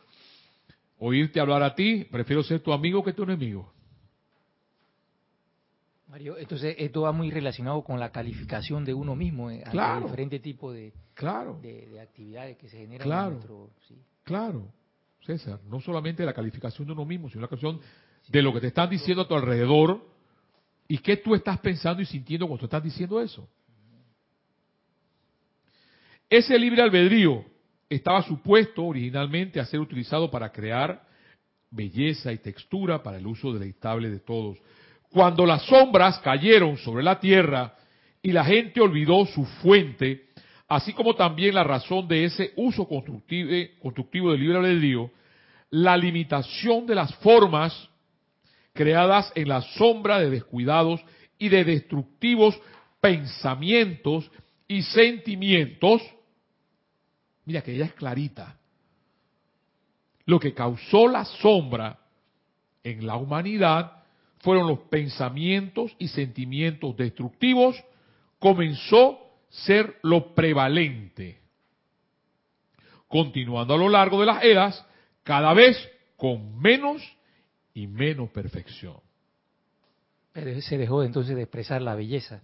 oírte 0.99 1.41
hablar 1.41 1.63
a 1.63 1.75
ti, 1.75 2.05
prefiero 2.11 2.43
ser 2.43 2.61
tu 2.61 2.73
amigo 2.73 3.03
que 3.05 3.13
tu 3.13 3.25
enemigo. 3.25 3.73
Mario, 6.09 6.37
entonces 6.37 6.77
esto 6.79 7.03
va 7.03 7.13
muy 7.13 7.31
relacionado 7.31 7.83
con 7.83 7.99
la 7.99 8.13
calificación 8.13 8.85
de 8.85 8.93
uno 8.93 9.17
mismo 9.17 9.51
eh, 9.51 9.65
claro, 9.71 10.05
diferente 10.05 10.41
tipo 10.41 10.71
de, 10.71 10.93
claro, 11.15 11.59
de, 11.63 11.99
actividades 12.01 12.59
que 12.59 12.69
se 12.69 12.77
generan 12.79 13.07
claro, 13.07 13.31
dentro. 13.31 13.71
Claro, 14.23 14.69
César, 15.25 15.61
no 15.65 15.81
solamente 15.81 16.23
la 16.25 16.35
calificación 16.35 16.87
de 16.87 16.93
uno 16.93 17.07
mismo, 17.07 17.31
sino 17.31 17.41
la 17.41 17.49
calificación 17.49 17.81
de 18.29 18.43
lo 18.43 18.53
que 18.53 18.61
te 18.61 18.69
están 18.69 18.91
diciendo 18.91 19.23
a 19.23 19.29
tu 19.29 19.35
alrededor 19.35 20.05
y 20.89 20.99
qué 20.99 21.17
tú 21.17 21.35
estás 21.35 21.59
pensando 21.59 22.03
y 22.03 22.07
sintiendo 22.07 22.47
cuando 22.47 22.67
estás 22.67 22.83
diciendo 22.83 23.21
eso. 23.21 23.49
Ese 26.29 26.59
libre 26.59 26.83
albedrío 26.83 27.45
estaba 27.89 28.23
supuesto 28.23 28.85
originalmente 28.85 29.61
a 29.61 29.67
ser 29.67 29.81
utilizado 29.81 30.31
para 30.31 30.51
crear 30.51 31.03
belleza 31.71 32.33
y 32.33 32.39
textura 32.39 33.03
para 33.03 33.19
el 33.19 33.27
uso 33.27 33.53
deleitable 33.53 34.11
de 34.11 34.21
todos. 34.21 34.59
Cuando 35.11 35.45
las 35.45 35.63
sombras 35.67 36.19
cayeron 36.21 36.77
sobre 36.79 37.03
la 37.03 37.21
tierra 37.21 37.75
y 38.23 38.33
la 38.33 38.45
gente 38.45 38.81
olvidó 38.81 39.27
su 39.27 39.45
fuente, 39.45 40.29
así 40.69 40.93
como 40.93 41.15
también 41.15 41.55
la 41.55 41.65
razón 41.65 42.09
de 42.09 42.25
ese 42.25 42.53
uso 42.57 42.87
constructivo, 42.87 43.51
constructivo 43.81 44.31
del 44.31 44.41
libre 44.41 44.59
albedrío, 44.59 45.11
la 45.71 45.97
limitación 45.97 46.87
de 46.87 46.95
las 46.95 47.15
formas 47.17 47.91
creadas 48.73 49.33
en 49.35 49.49
la 49.49 49.63
sombra 49.63 50.19
de 50.19 50.31
descuidados 50.31 51.01
y 51.39 51.49
de 51.49 51.65
destructivos 51.65 52.59
pensamientos 53.01 54.31
y 54.69 54.83
sentimientos, 54.83 56.03
mira 57.45 57.63
que 57.63 57.75
ella 57.75 57.87
es 57.87 57.95
clarita, 57.95 58.59
lo 60.25 60.39
que 60.39 60.55
causó 60.55 61.09
la 61.09 61.25
sombra 61.25 61.99
en 62.85 63.07
la 63.07 63.17
humanidad 63.17 64.05
fueron 64.39 64.69
los 64.69 64.81
pensamientos 64.81 65.95
y 65.99 66.09
sentimientos 66.09 66.97
destructivos, 66.97 67.77
comenzó 68.39 69.13
a 69.13 69.19
ser 69.51 69.99
lo 70.03 70.35
prevalente. 70.35 71.41
Continuando 73.09 73.75
a 73.75 73.79
lo 73.79 73.89
largo 73.89 74.21
de 74.21 74.27
las 74.27 74.43
eras, 74.43 74.87
cada 75.23 75.53
vez 75.53 75.77
con 76.17 76.59
menos 76.59 77.03
y 77.75 77.87
menos 77.87 78.31
perfección. 78.31 79.01
Pero 80.33 80.61
se 80.61 80.79
dejó 80.79 81.03
entonces 81.03 81.37
de 81.37 81.43
expresar 81.43 81.83
la 81.83 81.95
belleza. 81.95 82.43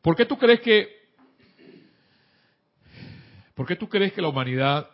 ¿Por 0.00 0.16
qué 0.16 0.26
tú 0.26 0.36
crees 0.36 0.60
que 0.60 1.02
¿Por 3.54 3.66
qué 3.66 3.76
tú 3.76 3.88
crees 3.88 4.12
que 4.14 4.22
la 4.22 4.28
humanidad, 4.28 4.88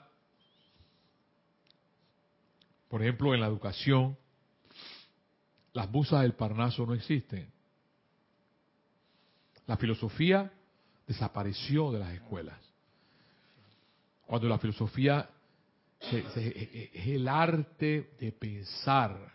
por 2.89 3.01
ejemplo, 3.03 3.33
en 3.33 3.41
la 3.41 3.47
educación, 3.47 4.19
las 5.73 5.89
musas 5.89 6.23
del 6.23 6.35
Parnaso 6.35 6.85
no 6.85 6.95
existen? 6.95 7.51
La 9.67 9.77
filosofía 9.77 10.53
desapareció 11.07 11.93
de 11.93 12.01
las 12.01 12.13
escuelas. 12.15 12.59
Cuando 14.27 14.49
la 14.49 14.59
filosofía 14.59 15.31
es 16.01 17.07
el 17.07 17.29
arte 17.29 18.11
de 18.19 18.33
pensar, 18.33 19.35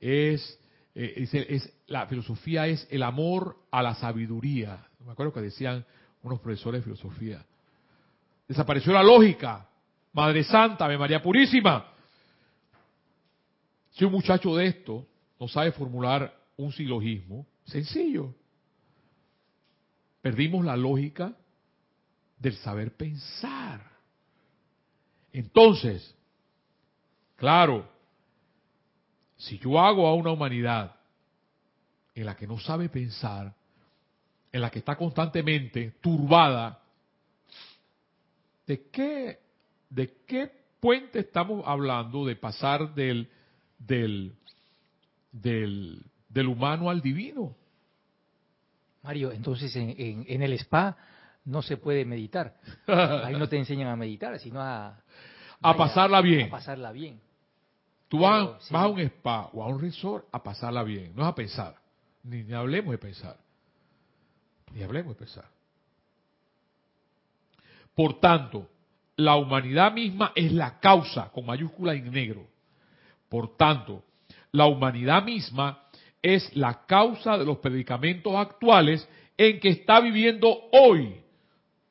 es, 0.00 0.58
es, 0.94 1.72
la 1.86 2.06
filosofía 2.06 2.66
es 2.66 2.86
el 2.90 3.02
amor 3.02 3.56
a 3.70 3.82
la 3.82 3.94
sabiduría. 3.94 4.86
Me 5.04 5.12
acuerdo 5.12 5.32
que 5.32 5.40
decían 5.40 5.84
unos 6.22 6.40
profesores 6.40 6.80
de 6.80 6.84
filosofía, 6.84 7.44
Desapareció 8.48 8.92
la 8.92 9.02
lógica. 9.02 9.66
Madre 10.12 10.44
Santa, 10.44 10.86
María 10.96 11.22
Purísima. 11.22 11.92
Si 13.92 14.04
un 14.04 14.12
muchacho 14.12 14.54
de 14.54 14.66
esto 14.66 15.06
no 15.40 15.48
sabe 15.48 15.72
formular 15.72 16.34
un 16.56 16.70
silogismo, 16.72 17.46
sencillo. 17.64 18.34
Perdimos 20.20 20.64
la 20.64 20.76
lógica 20.76 21.34
del 22.38 22.54
saber 22.56 22.96
pensar. 22.96 23.93
Entonces, 25.34 26.14
claro, 27.36 27.86
si 29.36 29.58
yo 29.58 29.78
hago 29.78 30.06
a 30.06 30.14
una 30.14 30.30
humanidad 30.30 30.96
en 32.14 32.24
la 32.24 32.34
que 32.34 32.46
no 32.46 32.58
sabe 32.58 32.88
pensar, 32.88 33.54
en 34.50 34.60
la 34.62 34.70
que 34.70 34.78
está 34.78 34.96
constantemente 34.96 35.96
turbada 36.00 36.80
¿De 38.66 38.88
qué, 38.90 39.38
de 39.90 40.14
qué 40.26 40.50
puente 40.80 41.20
estamos 41.20 41.62
hablando 41.66 42.24
de 42.24 42.36
pasar 42.36 42.94
del, 42.94 43.28
del, 43.78 44.34
del, 45.32 46.48
humano 46.48 46.88
al 46.88 47.02
divino? 47.02 47.54
Mario, 49.02 49.32
entonces 49.32 49.74
en, 49.76 49.94
en, 50.26 50.42
el 50.42 50.54
spa 50.54 50.96
no 51.44 51.62
se 51.62 51.76
puede 51.76 52.04
meditar. 52.04 52.54
Ahí 52.86 53.34
no 53.34 53.48
te 53.48 53.56
enseñan 53.56 53.88
a 53.88 53.96
meditar, 53.96 54.38
sino 54.38 54.60
a... 54.60 54.98
A 55.60 55.76
pasarla 55.76 56.20
bien. 56.20 56.48
A 56.48 56.50
pasarla 56.50 56.92
bien. 56.92 57.20
Tú 58.08 58.18
vas, 58.20 58.68
vas, 58.70 58.82
a 58.82 58.88
un 58.88 59.00
spa 59.00 59.48
o 59.52 59.62
a 59.62 59.66
un 59.66 59.80
resort 59.80 60.26
a 60.30 60.42
pasarla 60.42 60.82
bien, 60.82 61.12
no 61.16 61.22
es 61.22 61.28
a 61.28 61.34
pensar. 61.34 61.74
ni 62.22 62.52
hablemos 62.52 62.92
de 62.92 62.98
pensar. 62.98 63.36
Ni 64.72 64.82
hablemos 64.82 65.14
de 65.14 65.18
pensar. 65.20 65.46
Por 67.94 68.20
tanto, 68.20 68.68
la 69.16 69.36
humanidad 69.36 69.92
misma 69.92 70.32
es 70.34 70.52
la 70.52 70.80
causa, 70.80 71.30
con 71.30 71.46
mayúscula 71.46 71.94
en 71.94 72.10
negro. 72.10 72.46
Por 73.28 73.56
tanto, 73.56 74.04
la 74.52 74.66
humanidad 74.66 75.22
misma 75.22 75.84
es 76.22 76.54
la 76.56 76.86
causa 76.86 77.38
de 77.38 77.44
los 77.44 77.58
predicamentos 77.58 78.34
actuales 78.34 79.08
en 79.36 79.60
que 79.60 79.68
está 79.70 80.00
viviendo 80.00 80.56
hoy, 80.72 81.23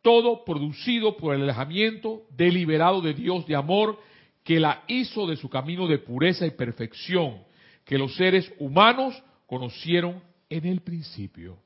todo 0.03 0.45
producido 0.45 1.17
por 1.17 1.33
el 1.33 1.41
alejamiento 1.41 2.23
deliberado 2.29 3.01
de 3.01 3.15
Dios 3.15 3.47
de 3.47 3.55
amor 3.55 3.99
que 4.43 4.59
la 4.59 4.83
hizo 4.87 5.25
de 5.25 5.37
su 5.37 5.49
camino 5.49 5.87
de 5.87 5.97
pureza 5.97 6.45
y 6.45 6.51
perfección, 6.51 7.41
que 7.85 7.97
los 7.97 8.15
seres 8.15 8.51
humanos 8.59 9.19
conocieron 9.47 10.21
en 10.49 10.65
el 10.65 10.81
principio. 10.81 11.57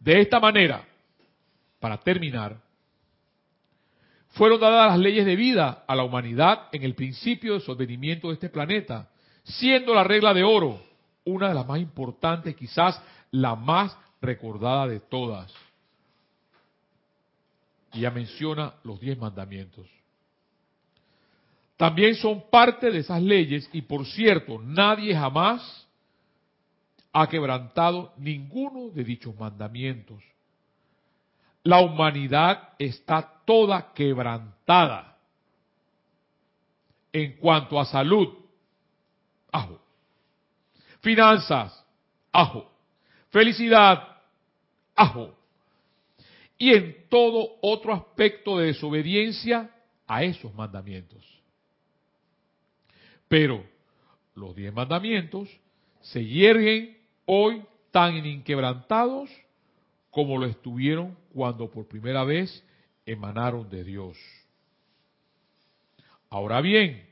De 0.00 0.20
esta 0.20 0.40
manera, 0.40 0.86
para 1.78 1.98
terminar, 1.98 2.60
fueron 4.30 4.60
dadas 4.60 4.90
las 4.90 4.98
leyes 4.98 5.24
de 5.24 5.36
vida 5.36 5.84
a 5.86 5.94
la 5.94 6.02
humanidad 6.02 6.68
en 6.72 6.82
el 6.82 6.94
principio 6.96 7.54
de 7.54 7.60
su 7.60 7.74
de 7.76 8.32
este 8.32 8.48
planeta, 8.48 9.08
siendo 9.44 9.94
la 9.94 10.02
regla 10.02 10.34
de 10.34 10.42
oro 10.42 10.80
una 11.24 11.48
de 11.48 11.54
las 11.54 11.66
más 11.66 11.78
importantes, 11.78 12.56
quizás 12.56 13.00
la 13.30 13.54
más 13.54 13.96
recordada 14.20 14.88
de 14.88 15.00
todas. 15.00 15.54
Y 17.94 18.00
ya 18.00 18.10
menciona 18.10 18.74
los 18.84 19.00
diez 19.00 19.16
mandamientos. 19.16 19.86
También 21.76 22.14
son 22.14 22.50
parte 22.50 22.90
de 22.90 22.98
esas 22.98 23.22
leyes 23.22 23.68
y 23.72 23.82
por 23.82 24.06
cierto, 24.06 24.60
nadie 24.60 25.14
jamás 25.14 25.88
ha 27.12 27.28
quebrantado 27.28 28.12
ninguno 28.16 28.90
de 28.90 29.04
dichos 29.04 29.36
mandamientos 29.36 30.22
la 31.64 31.80
humanidad 31.80 32.74
está 32.78 33.40
toda 33.44 33.92
quebrantada. 33.94 35.16
En 37.10 37.36
cuanto 37.38 37.80
a 37.80 37.86
salud, 37.86 38.28
ajo. 39.50 39.80
Finanzas, 41.00 41.84
ajo. 42.30 42.70
Felicidad, 43.30 44.16
ajo. 44.94 45.34
Y 46.58 46.72
en 46.72 47.08
todo 47.08 47.56
otro 47.62 47.92
aspecto 47.92 48.58
de 48.58 48.66
desobediencia 48.66 49.70
a 50.06 50.22
esos 50.22 50.54
mandamientos. 50.54 51.22
Pero 53.28 53.64
los 54.34 54.54
diez 54.54 54.72
mandamientos 54.72 55.48
se 56.00 56.24
yerguen 56.24 56.96
hoy 57.26 57.62
tan 57.90 58.14
inquebrantados 58.26 59.30
como 60.10 60.38
lo 60.38 60.46
estuvieron 60.46 61.16
cuando 61.32 61.70
por 61.70 61.88
primera 61.88 62.24
vez 62.24 62.64
emanaron 63.06 63.68
de 63.68 63.84
Dios. 63.84 64.16
Ahora 66.30 66.60
bien, 66.60 67.04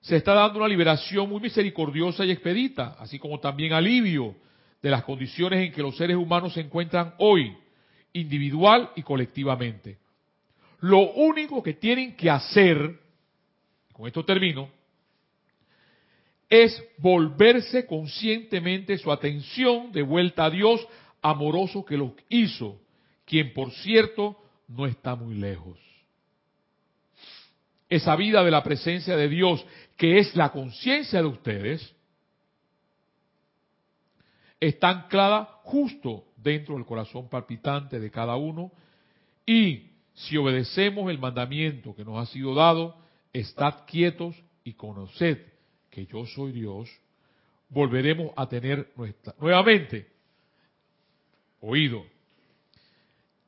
se 0.00 0.16
está 0.16 0.34
dando 0.34 0.58
una 0.58 0.68
liberación 0.68 1.28
muy 1.28 1.40
misericordiosa 1.40 2.24
y 2.24 2.30
expedita, 2.30 2.96
así 2.98 3.18
como 3.18 3.38
también 3.38 3.72
alivio 3.72 4.34
de 4.82 4.90
las 4.90 5.04
condiciones 5.04 5.66
en 5.66 5.72
que 5.72 5.82
los 5.82 5.96
seres 5.96 6.16
humanos 6.16 6.54
se 6.54 6.60
encuentran 6.60 7.14
hoy, 7.18 7.54
individual 8.12 8.90
y 8.96 9.02
colectivamente. 9.02 9.98
Lo 10.80 11.12
único 11.12 11.62
que 11.62 11.74
tienen 11.74 12.16
que 12.16 12.30
hacer, 12.30 12.98
con 13.92 14.06
esto 14.06 14.24
termino, 14.24 14.70
es 16.48 16.82
volverse 16.98 17.86
conscientemente 17.86 18.98
su 18.98 19.12
atención 19.12 19.92
de 19.92 20.02
vuelta 20.02 20.46
a 20.46 20.50
Dios 20.50 20.86
amoroso 21.22 21.84
que 21.84 21.96
los 21.96 22.12
hizo, 22.28 22.80
quien 23.24 23.52
por 23.52 23.70
cierto 23.70 24.36
no 24.66 24.86
está 24.86 25.14
muy 25.14 25.34
lejos. 25.34 25.78
Esa 27.88 28.16
vida 28.16 28.42
de 28.42 28.50
la 28.50 28.62
presencia 28.62 29.16
de 29.16 29.28
Dios, 29.28 29.64
que 29.96 30.18
es 30.18 30.34
la 30.34 30.50
conciencia 30.50 31.20
de 31.20 31.28
ustedes, 31.28 31.94
está 34.60 34.90
anclada 34.90 35.44
justo 35.62 36.24
dentro 36.42 36.74
del 36.74 36.84
corazón 36.84 37.28
palpitante 37.28 38.00
de 38.00 38.10
cada 38.10 38.36
uno 38.36 38.72
y 39.46 39.90
si 40.14 40.36
obedecemos 40.36 41.10
el 41.10 41.18
mandamiento 41.18 41.94
que 41.94 42.04
nos 42.04 42.18
ha 42.18 42.30
sido 42.32 42.54
dado, 42.54 42.96
estad 43.32 43.86
quietos 43.86 44.36
y 44.64 44.74
conoced 44.74 45.38
que 45.90 46.06
yo 46.06 46.26
soy 46.26 46.52
Dios, 46.52 46.88
volveremos 47.68 48.32
a 48.36 48.48
tener 48.48 48.92
nuestra, 48.96 49.34
nuevamente 49.40 50.08
oído. 51.60 52.04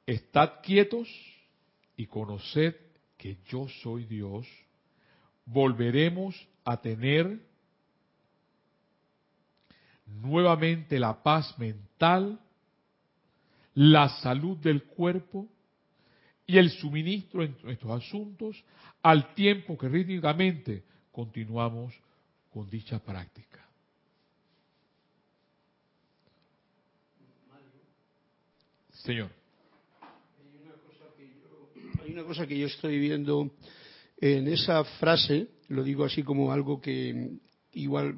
Estad 0.07 0.61
quietos 0.62 1.09
y 1.97 2.07
conoced 2.07 2.74
que 3.16 3.38
yo 3.49 3.68
soy 3.82 4.05
Dios. 4.05 4.47
Volveremos 5.45 6.49
a 6.64 6.80
tener 6.80 7.40
nuevamente 10.07 10.99
la 10.99 11.22
paz 11.22 11.59
mental, 11.59 12.40
la 13.75 14.09
salud 14.20 14.59
del 14.59 14.85
cuerpo 14.85 15.49
y 16.47 16.59
el 16.59 16.70
suministro 16.70 17.43
en 17.43 17.57
nuestros 17.62 18.03
asuntos 18.03 18.64
al 19.03 19.35
tiempo 19.35 19.79
que 19.79 19.89
rítmicamente 19.89 20.85
continuamos 21.11 21.95
con 22.51 22.68
dicha 22.68 22.99
práctica. 22.99 23.66
Señor. 28.91 29.31
Hay 32.05 32.12
una 32.12 32.25
cosa 32.25 32.47
que 32.47 32.59
yo 32.59 32.66
estoy 32.66 32.99
viendo 32.99 33.51
en 34.20 34.47
esa 34.47 34.85
frase, 34.85 35.49
lo 35.68 35.83
digo 35.83 36.05
así 36.05 36.23
como 36.23 36.53
algo 36.53 36.81
que 36.81 37.39
igual 37.73 38.16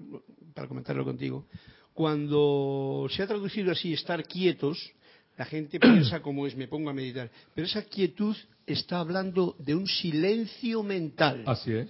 para 0.52 0.68
comentarlo 0.68 1.04
contigo, 1.04 1.46
cuando 1.94 3.06
se 3.10 3.22
ha 3.22 3.26
traducido 3.26 3.72
así 3.72 3.92
estar 3.92 4.24
quietos, 4.24 4.92
la 5.36 5.44
gente 5.44 5.78
piensa 5.80 6.20
como 6.22 6.46
es, 6.46 6.56
me 6.56 6.68
pongo 6.68 6.90
a 6.90 6.92
meditar. 6.92 7.30
Pero 7.54 7.66
esa 7.66 7.82
quietud 7.82 8.36
está 8.66 8.98
hablando 9.00 9.56
de 9.58 9.74
un 9.74 9.86
silencio 9.86 10.82
mental. 10.82 11.42
Así 11.46 11.72
es. 11.72 11.88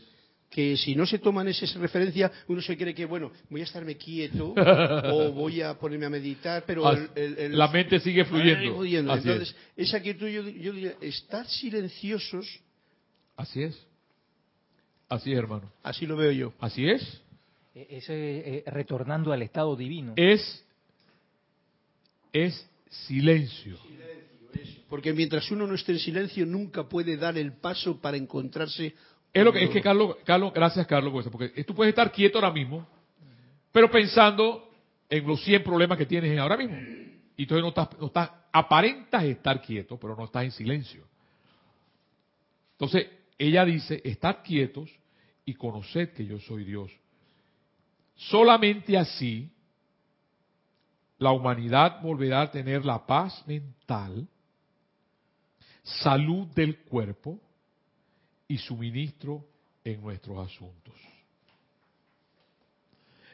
Que 0.50 0.76
si 0.76 0.94
no 0.94 1.04
se 1.04 1.18
toman 1.18 1.48
esa 1.48 1.66
referencia, 1.80 2.30
uno 2.46 2.62
se 2.62 2.76
cree 2.76 2.94
que, 2.94 3.06
bueno, 3.06 3.32
voy 3.50 3.60
a 3.62 3.64
estarme 3.64 3.96
quieto 3.96 4.54
o 4.56 5.32
voy 5.32 5.60
a 5.60 5.74
ponerme 5.76 6.06
a 6.06 6.10
meditar, 6.10 6.62
pero 6.64 6.86
As- 6.86 7.10
el- 7.16 7.36
el- 7.38 7.58
la 7.58 7.66
mente 7.68 7.98
sigue 7.98 8.24
fluyendo. 8.24 8.76
Fluyendo. 8.76 9.12
Así 9.12 9.28
Entonces, 9.28 9.56
esa 9.76 10.00
quietud, 10.00 10.28
yo, 10.28 10.42
yo 10.48 10.72
diría, 10.72 10.94
estar 11.00 11.46
silenciosos, 11.48 12.60
Así 13.36 13.64
es. 13.64 13.76
Así 15.08 15.32
es, 15.32 15.38
hermano. 15.38 15.72
así 15.82 16.06
lo 16.06 16.16
veo 16.16 16.30
yo. 16.30 16.52
Así 16.60 16.88
es. 16.88 17.02
Eso 17.74 18.12
es 18.12 18.46
eh, 18.46 18.62
retornando 18.66 19.32
al 19.32 19.42
estado 19.42 19.74
divino. 19.74 20.12
Es 20.14 20.64
es 22.32 22.68
silencio. 23.06 23.78
Porque 24.88 25.12
mientras 25.12 25.50
uno 25.50 25.66
no 25.66 25.74
esté 25.74 25.92
en 25.92 25.98
silencio, 25.98 26.46
nunca 26.46 26.88
puede 26.88 27.16
dar 27.16 27.36
el 27.36 27.54
paso 27.54 28.00
para 28.00 28.16
encontrarse. 28.16 28.94
Es 29.32 29.44
lo 29.44 29.52
que 29.52 29.64
es 29.64 29.70
que 29.70 29.80
Carlos, 29.80 30.16
Carlos, 30.24 30.52
gracias 30.54 30.86
Carlos 30.86 31.12
por 31.12 31.20
eso, 31.20 31.30
porque 31.30 31.64
tú 31.64 31.74
puedes 31.74 31.90
estar 31.90 32.12
quieto 32.12 32.38
ahora 32.38 32.52
mismo, 32.52 32.86
pero 33.72 33.90
pensando 33.90 34.70
en 35.08 35.26
los 35.26 35.42
100 35.42 35.64
problemas 35.64 35.98
que 35.98 36.06
tienes 36.06 36.38
ahora 36.38 36.56
mismo. 36.56 36.76
Y 37.36 37.42
entonces 37.42 37.62
no 37.62 37.68
estás, 37.68 37.88
no 37.98 38.06
estás, 38.06 38.30
aparentas 38.52 39.24
estar 39.24 39.60
quieto, 39.60 39.98
pero 39.98 40.14
no 40.14 40.24
estás 40.24 40.44
en 40.44 40.52
silencio. 40.52 41.04
Entonces, 42.72 43.08
ella 43.36 43.64
dice, 43.64 44.00
estad 44.04 44.38
quietos 44.44 44.90
y 45.44 45.54
conoced 45.54 46.12
que 46.12 46.24
yo 46.24 46.38
soy 46.38 46.64
Dios. 46.64 46.90
Solamente 48.14 48.96
así 48.96 49.50
la 51.24 51.32
humanidad 51.32 52.02
volverá 52.02 52.42
a 52.42 52.50
tener 52.50 52.84
la 52.84 53.06
paz 53.06 53.42
mental, 53.46 54.28
salud 55.82 56.46
del 56.48 56.80
cuerpo 56.80 57.40
y 58.46 58.58
suministro 58.58 59.42
en 59.82 60.02
nuestros 60.02 60.46
asuntos. 60.46 60.94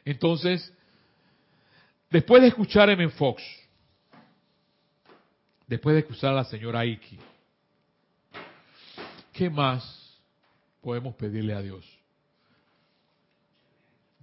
Entonces, 0.05 0.73
después 2.09 2.41
de 2.41 2.47
escuchar 2.47 2.87
a 2.87 2.93
M. 2.93 3.09
Fox, 3.09 3.43
después 5.67 5.93
de 5.93 5.99
escuchar 5.99 6.31
a 6.31 6.35
la 6.35 6.45
señora 6.45 6.85
Iki, 6.85 7.19
¿qué 9.33 9.49
más 9.49 10.17
podemos 10.79 11.13
pedirle 11.15 11.53
a 11.53 11.61
Dios? 11.61 11.85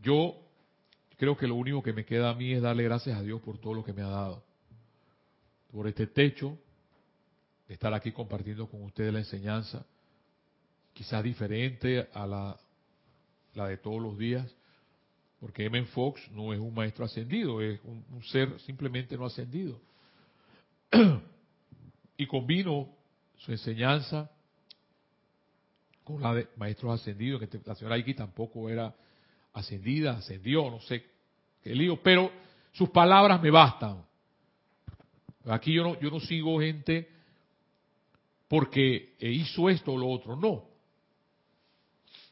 Yo 0.00 0.47
creo 1.18 1.36
que 1.36 1.46
lo 1.46 1.56
único 1.56 1.82
que 1.82 1.92
me 1.92 2.04
queda 2.04 2.30
a 2.30 2.34
mí 2.34 2.52
es 2.52 2.62
darle 2.62 2.84
gracias 2.84 3.18
a 3.18 3.22
Dios 3.22 3.42
por 3.42 3.58
todo 3.58 3.74
lo 3.74 3.84
que 3.84 3.92
me 3.92 4.02
ha 4.02 4.08
dado. 4.08 4.42
Por 5.70 5.86
este 5.88 6.06
techo, 6.06 6.56
de 7.66 7.74
estar 7.74 7.92
aquí 7.92 8.12
compartiendo 8.12 8.68
con 8.68 8.82
ustedes 8.84 9.12
la 9.12 9.18
enseñanza, 9.18 9.84
quizás 10.94 11.22
diferente 11.22 12.08
a 12.14 12.26
la, 12.26 12.56
de 13.68 13.76
todos 13.76 14.00
los 14.00 14.16
días, 14.16 14.48
porque 15.40 15.66
M. 15.66 15.84
Fox 15.86 16.30
no 16.30 16.52
es 16.52 16.60
un 16.60 16.72
maestro 16.72 17.04
ascendido, 17.04 17.60
es 17.60 17.80
un, 17.84 18.22
ser 18.24 18.58
simplemente 18.60 19.16
no 19.16 19.26
ascendido. 19.26 19.80
y 22.16 22.26
combino 22.26 22.88
su 23.36 23.50
enseñanza 23.50 24.30
con 26.04 26.22
la 26.22 26.34
de 26.34 26.48
maestros 26.56 27.00
ascendidos, 27.00 27.40
que 27.40 27.60
la 27.64 27.74
señora 27.74 27.98
Iki 27.98 28.14
tampoco 28.14 28.70
era 28.70 28.94
ascendida, 29.58 30.12
ascendió, 30.12 30.70
no 30.70 30.80
sé 30.80 31.04
qué 31.62 31.74
lío, 31.74 32.02
pero 32.02 32.30
sus 32.72 32.90
palabras 32.90 33.42
me 33.42 33.50
bastan. 33.50 34.04
Aquí 35.46 35.72
yo 35.72 35.82
no, 35.82 36.00
yo 36.00 36.10
no 36.10 36.20
sigo 36.20 36.60
gente 36.60 37.08
porque 38.48 39.16
eh, 39.18 39.30
hizo 39.30 39.68
esto 39.68 39.92
o 39.92 39.98
lo 39.98 40.08
otro, 40.08 40.36
no. 40.36 40.64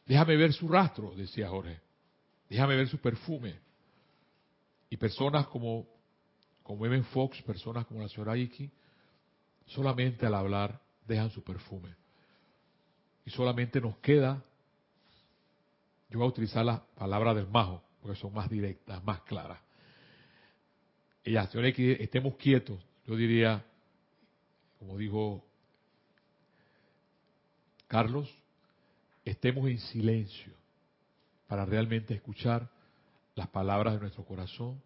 Déjame 0.06 0.36
ver 0.36 0.52
su 0.52 0.68
rastro, 0.68 1.14
decía 1.14 1.48
Jorge. 1.48 1.80
Déjame 2.48 2.76
ver 2.76 2.88
su 2.88 2.98
perfume. 2.98 3.58
Y 4.88 4.96
personas 4.96 5.48
como, 5.48 5.86
como 6.62 6.86
M. 6.86 7.02
Fox, 7.04 7.42
personas 7.42 7.86
como 7.86 8.00
la 8.00 8.08
señora 8.08 8.36
Iki, 8.36 8.70
solamente 9.66 10.26
al 10.26 10.34
hablar 10.34 10.80
dejan 11.06 11.30
su 11.30 11.42
perfume. 11.42 11.94
Y 13.24 13.30
solamente 13.30 13.80
nos 13.80 13.96
queda, 13.98 14.42
yo 16.08 16.18
voy 16.18 16.26
a 16.26 16.30
utilizar 16.30 16.64
las 16.64 16.80
palabras 16.96 17.36
del 17.36 17.48
majo, 17.48 17.82
porque 18.00 18.18
son 18.18 18.32
más 18.32 18.48
directas, 18.48 19.02
más 19.04 19.20
claras. 19.22 19.60
Ella, 21.24 21.46
señora 21.48 21.68
Iki, 21.68 21.92
estemos 21.92 22.36
quietos. 22.36 22.80
Yo 23.06 23.16
diría, 23.16 23.64
como 24.78 24.96
dijo 24.96 25.44
Carlos, 27.88 28.32
estemos 29.24 29.68
en 29.68 29.78
silencio 29.78 30.52
para 31.48 31.64
realmente 31.64 32.14
escuchar 32.14 32.68
las 33.34 33.48
palabras 33.48 33.94
de 33.94 34.00
nuestro 34.00 34.24
corazón 34.24 34.80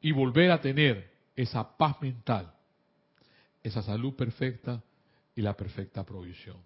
y 0.00 0.12
volver 0.12 0.50
a 0.50 0.60
tener 0.60 1.10
esa 1.34 1.76
paz 1.76 2.00
mental, 2.00 2.52
esa 3.62 3.82
salud 3.82 4.14
perfecta 4.14 4.82
y 5.34 5.42
la 5.42 5.54
perfecta 5.54 6.04
provisión. 6.04 6.56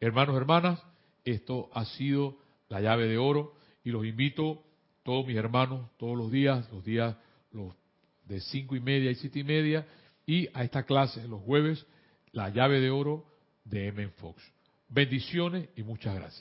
Hermanos, 0.00 0.36
hermanas, 0.36 0.82
esto 1.24 1.70
ha 1.72 1.84
sido 1.84 2.38
la 2.70 2.80
llave 2.80 3.06
de 3.06 3.18
oro 3.18 3.52
y 3.84 3.90
los 3.90 4.06
invito, 4.06 4.64
todos 5.02 5.26
mis 5.26 5.36
hermanos, 5.36 5.90
todos 5.98 6.16
los 6.16 6.30
días, 6.30 6.70
los 6.72 6.82
días 6.84 7.16
los 7.52 7.74
de 8.24 8.40
cinco 8.40 8.76
y 8.76 8.80
media 8.80 9.10
y 9.10 9.16
siete 9.16 9.40
y 9.40 9.44
media, 9.44 9.86
y 10.24 10.48
a 10.54 10.62
esta 10.62 10.84
clase 10.84 11.26
los 11.26 11.42
jueves, 11.42 11.84
la 12.32 12.48
llave 12.48 12.80
de 12.80 12.90
oro 12.90 13.26
de 13.64 13.88
M. 13.88 14.08
Fox. 14.10 14.40
Bendiciones 14.88 15.68
y 15.76 15.82
muchas 15.82 16.14
gracias. 16.14 16.38